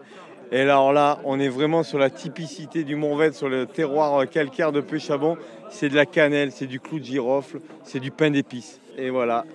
Et 0.51 0.61
alors 0.61 0.93
là 0.93 1.19
on 1.25 1.39
est 1.39 1.47
vraiment 1.49 1.83
sur 1.83 1.99
la 1.99 2.09
typicité 2.09 2.83
du 2.83 2.95
Mourvèdre, 2.95 3.35
sur 3.35 3.49
le 3.49 3.65
terroir 3.65 4.27
calcaire 4.29 4.71
de 4.71 4.81
Péchabon. 4.81 5.37
C'est 5.69 5.89
de 5.89 5.95
la 5.95 6.05
cannelle, 6.05 6.51
c'est 6.51 6.65
du 6.65 6.79
clou 6.79 6.99
de 6.99 7.03
girofle, 7.03 7.59
c'est 7.83 7.99
du 7.99 8.09
pain 8.11 8.31
d'épices. 8.31 8.79
Et 8.97 9.09
voilà. 9.09 9.45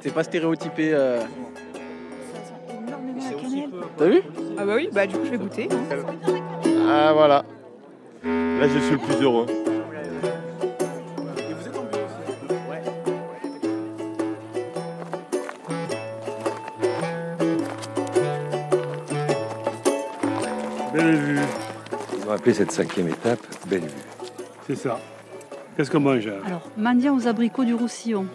C'est 0.00 0.12
pas 0.12 0.22
stéréotypé. 0.22 0.90
euh, 0.92 1.20
T'as 3.96 4.06
vu 4.06 4.20
Ah 4.56 4.64
bah 4.64 4.74
oui, 4.76 4.88
bah 4.92 5.06
du 5.06 5.16
coup 5.16 5.24
je 5.24 5.30
vais 5.30 5.38
goûter. 5.38 5.68
Ah 6.88 7.12
voilà. 7.12 7.44
Là 8.24 8.68
je 8.68 8.78
suis 8.78 8.92
le 8.92 8.98
plus 8.98 9.22
heureux. 9.22 9.46
Ils 22.28 22.32
ont 22.32 22.34
appelé 22.34 22.52
cette 22.52 22.72
cinquième 22.72 23.08
étape 23.08 23.40
Belle 23.68 23.80
Vue. 23.80 23.88
C'est 24.66 24.76
ça. 24.76 25.00
Qu'est-ce 25.74 25.90
qu'on 25.90 26.00
mange 26.00 26.26
hein 26.26 26.42
Alors, 26.44 26.70
mendiant 26.76 27.16
aux 27.16 27.26
abricots 27.26 27.64
du 27.64 27.72
Roussillon, 27.72 28.26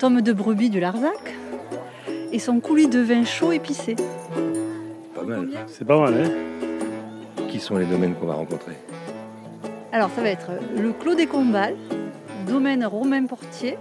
tome 0.00 0.20
de 0.20 0.32
brebis 0.32 0.68
du 0.68 0.80
Larzac 0.80 1.32
et 2.32 2.40
son 2.40 2.58
coulis 2.58 2.88
de 2.88 2.98
vin 2.98 3.24
chaud 3.24 3.52
épicé. 3.52 3.94
Pas 5.14 5.22
mal. 5.22 5.48
C'est 5.68 5.84
pas 5.84 5.96
mal, 5.96 6.24
hein 6.24 7.46
Qui 7.48 7.60
sont 7.60 7.76
les 7.76 7.86
domaines 7.86 8.16
qu'on 8.16 8.26
va 8.26 8.34
rencontrer 8.34 8.74
Alors, 9.92 10.10
ça 10.10 10.20
va 10.20 10.30
être 10.30 10.50
le 10.76 10.92
Clos 10.92 11.14
des 11.14 11.26
Combals, 11.26 11.76
domaine 12.48 12.84
Romain 12.84 13.26
Portier, 13.26 13.78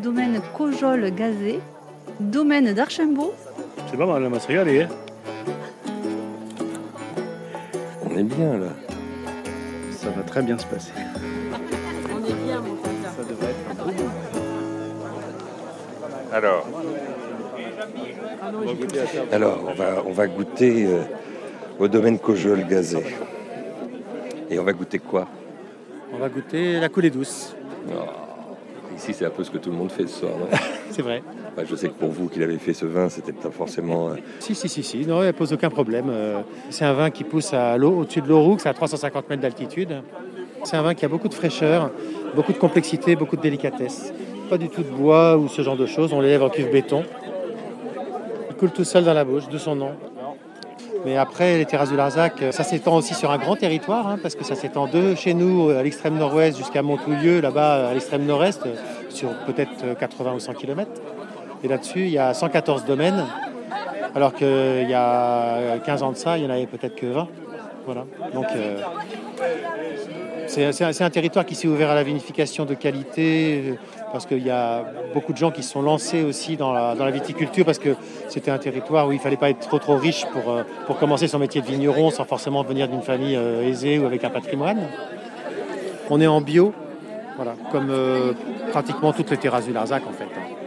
domaine 0.00 0.40
Cojol 0.56 1.10
Gazé, 1.10 1.58
domaine 2.20 2.72
d'Archimbault. 2.74 3.34
C'est 3.90 3.96
pas 3.96 4.06
mal, 4.06 4.22
on 4.24 4.30
va 4.30 4.38
se 4.38 4.46
régaler. 4.46 4.82
Hein 4.82 5.05
On 8.16 8.18
est 8.18 8.22
bien 8.22 8.56
là. 8.56 8.68
Ça 9.92 10.08
va 10.08 10.22
très 10.22 10.40
bien 10.40 10.56
se 10.56 10.64
passer. 10.64 10.90
On 12.10 12.24
est 12.24 12.44
bien, 12.46 12.62
mon 12.62 12.76
Ça 12.82 13.22
devrait 13.28 13.50
être 13.50 13.92
Alors 16.32 16.66
Alors, 19.30 19.64
on 19.68 19.74
va, 19.74 20.02
on 20.06 20.12
va 20.12 20.26
goûter 20.28 20.86
euh, 20.86 21.02
au 21.78 21.88
domaine 21.88 22.18
Cojol 22.18 22.66
Gazé. 22.66 23.04
Et 24.48 24.58
on 24.58 24.64
va 24.64 24.72
goûter 24.72 24.98
quoi? 24.98 25.28
On 26.10 26.16
va 26.16 26.30
goûter 26.30 26.80
la 26.80 26.88
coulée 26.88 27.10
douce. 27.10 27.54
Oh, 27.90 28.00
Ici, 28.96 29.12
c'est 29.12 29.26
un 29.26 29.30
peu 29.30 29.44
ce 29.44 29.50
que 29.50 29.58
tout 29.58 29.70
le 29.70 29.76
monde 29.76 29.92
fait 29.92 30.06
ce 30.06 30.20
soir, 30.20 30.32
C'est 30.90 31.02
vrai. 31.02 31.22
Je 31.64 31.74
sais 31.74 31.88
que 31.88 31.94
pour 31.94 32.10
vous 32.10 32.28
qui 32.28 32.38
l'avez 32.38 32.58
fait 32.58 32.74
ce 32.74 32.84
vin, 32.84 33.08
c'était 33.08 33.32
pas 33.32 33.50
forcément. 33.50 34.08
euh, 34.10 34.14
Si, 34.40 34.54
si, 34.54 34.68
si, 34.68 34.82
si. 34.82 35.06
Non, 35.06 35.22
elle 35.22 35.32
pose 35.32 35.52
aucun 35.52 35.70
problème. 35.70 36.06
Euh, 36.10 36.40
C'est 36.70 36.84
un 36.84 36.92
vin 36.92 37.10
qui 37.10 37.24
pousse 37.24 37.54
à 37.54 37.76
l'eau, 37.78 38.00
au-dessus 38.00 38.20
de 38.20 38.28
l'Auroux, 38.28 38.58
à 38.64 38.74
350 38.74 39.30
mètres 39.30 39.42
d'altitude. 39.42 40.02
C'est 40.64 40.76
un 40.76 40.82
vin 40.82 40.94
qui 40.94 41.04
a 41.04 41.08
beaucoup 41.08 41.28
de 41.28 41.34
fraîcheur, 41.34 41.90
beaucoup 42.34 42.52
de 42.52 42.58
complexité, 42.58 43.16
beaucoup 43.16 43.36
de 43.36 43.40
délicatesse. 43.42 44.12
Pas 44.50 44.58
du 44.58 44.68
tout 44.68 44.82
de 44.82 44.90
bois 44.90 45.36
ou 45.38 45.48
ce 45.48 45.62
genre 45.62 45.76
de 45.76 45.86
choses. 45.86 46.12
On 46.12 46.20
l'élève 46.20 46.42
en 46.42 46.50
cuve 46.50 46.70
béton. 46.70 47.04
Il 48.50 48.56
coule 48.56 48.70
tout 48.70 48.84
seul 48.84 49.04
dans 49.04 49.14
la 49.14 49.24
bouche, 49.24 49.48
de 49.48 49.58
son 49.58 49.76
nom. 49.76 49.92
Mais 51.04 51.16
après, 51.16 51.56
les 51.58 51.64
terrasses 51.66 51.90
du 51.90 51.96
Larzac, 51.96 52.42
euh, 52.42 52.50
ça 52.52 52.64
s'étend 52.64 52.96
aussi 52.96 53.14
sur 53.14 53.30
un 53.30 53.38
grand 53.38 53.54
territoire, 53.56 54.08
hein, 54.08 54.18
parce 54.20 54.34
que 54.34 54.44
ça 54.44 54.56
s'étend 54.56 54.88
de 54.88 55.14
chez 55.14 55.34
nous 55.34 55.68
à 55.70 55.82
l'extrême 55.82 56.18
nord-ouest 56.18 56.58
jusqu'à 56.58 56.82
Montoulieu, 56.82 57.40
là-bas 57.40 57.88
à 57.88 57.94
l'extrême 57.94 58.24
nord-est, 58.26 58.62
sur 59.08 59.28
peut-être 59.46 59.96
80 59.98 60.34
ou 60.34 60.40
100 60.40 60.54
km. 60.54 60.90
Et 61.64 61.68
là-dessus, 61.68 62.00
il 62.00 62.10
y 62.10 62.18
a 62.18 62.34
114 62.34 62.84
domaines, 62.84 63.24
alors 64.14 64.34
qu'il 64.34 64.88
y 64.88 64.94
a 64.94 65.78
15 65.84 66.02
ans 66.02 66.12
de 66.12 66.16
ça, 66.16 66.38
il 66.38 66.44
n'y 66.44 66.50
en 66.50 66.54
avait 66.54 66.66
peut-être 66.66 66.96
que 66.96 67.06
20. 67.06 67.28
Voilà. 67.86 68.04
Donc, 68.34 68.46
euh, 68.56 68.80
c'est 70.48 71.02
un, 71.02 71.10
territoire 71.10 71.46
qui 71.46 71.54
s'est 71.54 71.68
ouvert 71.68 71.90
à 71.90 71.94
la 71.94 72.02
vinification 72.02 72.64
de 72.64 72.74
qualité, 72.74 73.62
euh, 73.64 73.74
parce 74.12 74.26
qu'il 74.26 74.44
y 74.44 74.50
a 74.50 74.84
beaucoup 75.14 75.32
de 75.32 75.38
gens 75.38 75.52
qui 75.52 75.62
se 75.62 75.70
sont 75.70 75.82
lancés 75.82 76.24
aussi 76.24 76.56
dans 76.56 76.72
la, 76.72 77.10
viticulture, 77.10 77.64
parce 77.64 77.78
que 77.78 77.90
c'était 78.28 78.50
un 78.50 78.58
territoire 78.58 79.06
où 79.06 79.12
il 79.12 79.16
ne 79.16 79.20
fallait 79.20 79.36
pas 79.36 79.50
être 79.50 79.60
trop 79.60 79.78
trop 79.78 79.96
riche 79.96 80.26
pour, 80.32 80.50
euh, 80.50 80.62
pour 80.86 80.98
commencer 80.98 81.28
son 81.28 81.38
métier 81.38 81.60
de 81.60 81.66
vigneron 81.66 82.10
sans 82.10 82.24
forcément 82.24 82.62
venir 82.64 82.88
d'une 82.88 83.02
famille 83.02 83.36
aisée 83.62 83.98
ou 83.98 84.06
avec 84.06 84.24
un 84.24 84.30
patrimoine. 84.30 84.88
On 86.10 86.20
est 86.20 86.26
en 86.26 86.40
bio, 86.40 86.72
voilà, 87.36 87.54
comme 87.70 87.92
pratiquement 88.72 89.12
toutes 89.12 89.30
les 89.30 89.36
terrasses 89.36 89.66
du 89.66 89.72
Larzac 89.72 90.02
en 90.08 90.12
fait. 90.12 90.65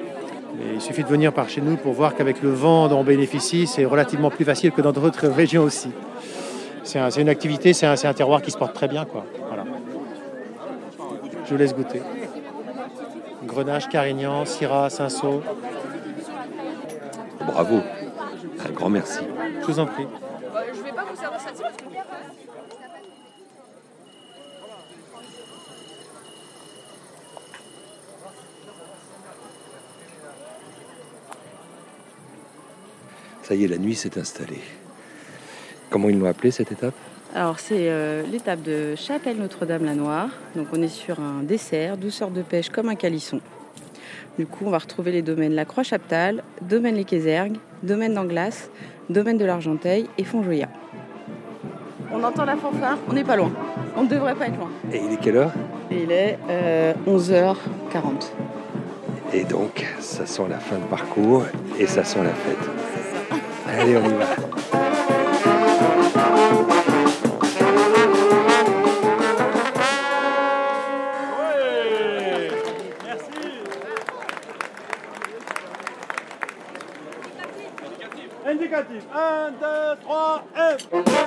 Et 0.61 0.73
il 0.75 0.81
suffit 0.81 1.03
de 1.03 1.07
venir 1.07 1.31
par 1.33 1.47
chez 1.49 1.61
nous 1.61 1.77
pour 1.77 1.93
voir 1.93 2.15
qu'avec 2.15 2.41
le 2.41 2.49
vent 2.49 2.87
dont 2.89 2.99
on 2.99 3.03
bénéficie, 3.03 3.65
c'est 3.67 3.85
relativement 3.85 4.29
plus 4.29 4.45
facile 4.45 4.71
que 4.71 4.81
dans 4.81 4.91
d'autres 4.91 5.27
régions 5.41 5.63
aussi. 5.63 5.89
C'est 6.83 6.99
un- 6.99 7.09
c'est 7.09 7.21
une 7.21 7.29
activité, 7.29 7.73
c'est 7.73 7.85
un, 7.85 8.13
terroir 8.13 8.41
qui 8.41 8.51
se 8.51 8.57
porte 8.57 8.73
très 8.73 8.87
bien. 8.87 9.05
Quoi. 9.05 9.25
Voilà. 9.47 9.63
Je 11.45 11.51
vous 11.51 11.57
laisse 11.57 11.73
goûter. 11.75 12.01
Grenache, 13.45 13.87
Carignan, 13.89 14.45
Syrah, 14.45 14.89
Cinsault. 14.89 15.41
Bravo. 17.45 17.79
Un 18.67 18.71
grand 18.71 18.89
merci. 18.89 19.21
Je 19.61 19.65
vous 19.65 19.79
en 19.79 19.85
prie. 19.85 20.07
Je 20.73 20.81
vais 20.83 20.91
pas 20.91 21.05
vous 21.09 21.15
servir 21.15 21.39
ça 21.39 21.49
Ça 33.49 33.55
y 33.55 33.63
est, 33.63 33.67
la 33.67 33.79
nuit 33.79 33.95
s'est 33.95 34.19
installée. 34.19 34.61
Comment 35.89 36.07
ils 36.07 36.19
l'ont 36.19 36.27
appelé 36.27 36.51
cette 36.51 36.71
étape? 36.71 36.93
Alors 37.33 37.59
c'est 37.59 37.89
euh, 37.89 38.21
l'étape 38.31 38.61
de 38.61 38.93
Chapelle 38.95 39.37
Notre-Dame-la-Noire. 39.37 40.29
Donc 40.55 40.67
on 40.71 40.79
est 40.83 40.87
sur 40.87 41.19
un 41.19 41.41
dessert, 41.41 41.97
douceur 41.97 42.29
de 42.29 42.43
pêche 42.43 42.69
comme 42.69 42.89
un 42.89 42.95
calisson. 42.95 43.41
Du 44.37 44.45
coup 44.45 44.65
on 44.67 44.69
va 44.69 44.77
retrouver 44.77 45.11
les 45.11 45.23
domaines 45.23 45.53
La 45.53 45.65
Croix-Chaptal, 45.65 46.43
domaine 46.61 46.93
Les 46.93 47.05
Quézergues, 47.05 47.57
domaine 47.81 48.13
d'Anglas, 48.13 48.69
domaine 49.09 49.39
de 49.39 49.45
l'Argenteuil 49.45 50.05
et 50.19 50.25
Fontjoyat. 50.25 50.69
On 52.13 52.23
entend 52.23 52.45
la 52.45 52.55
fanfare, 52.55 52.99
on 53.09 53.13
n'est 53.13 53.23
pas 53.23 53.35
loin. 53.35 53.51
On 53.97 54.03
ne 54.03 54.09
devrait 54.09 54.35
pas 54.35 54.45
être 54.45 54.59
loin. 54.59 54.69
Et 54.93 55.01
il 55.03 55.13
est 55.13 55.17
quelle 55.17 55.37
heure? 55.37 55.53
Il 55.89 56.11
est 56.11 56.37
euh, 56.51 56.93
11h40. 57.07 57.55
Et 59.33 59.43
donc, 59.43 59.87
ça 59.99 60.27
sent 60.27 60.45
la 60.49 60.59
fin 60.59 60.77
de 60.77 60.85
parcours 60.85 61.45
et 61.79 61.87
ça 61.87 62.03
sent 62.03 62.23
la 62.23 62.29
fête. 62.29 62.98
Allez, 63.77 63.95
on 63.97 64.03
y 64.03 64.13
va. 64.13 64.25
Indicatif. 78.45 79.03
1, 79.13 79.51
2, 79.61 79.95
3, 80.01 80.43
et... 80.57 81.18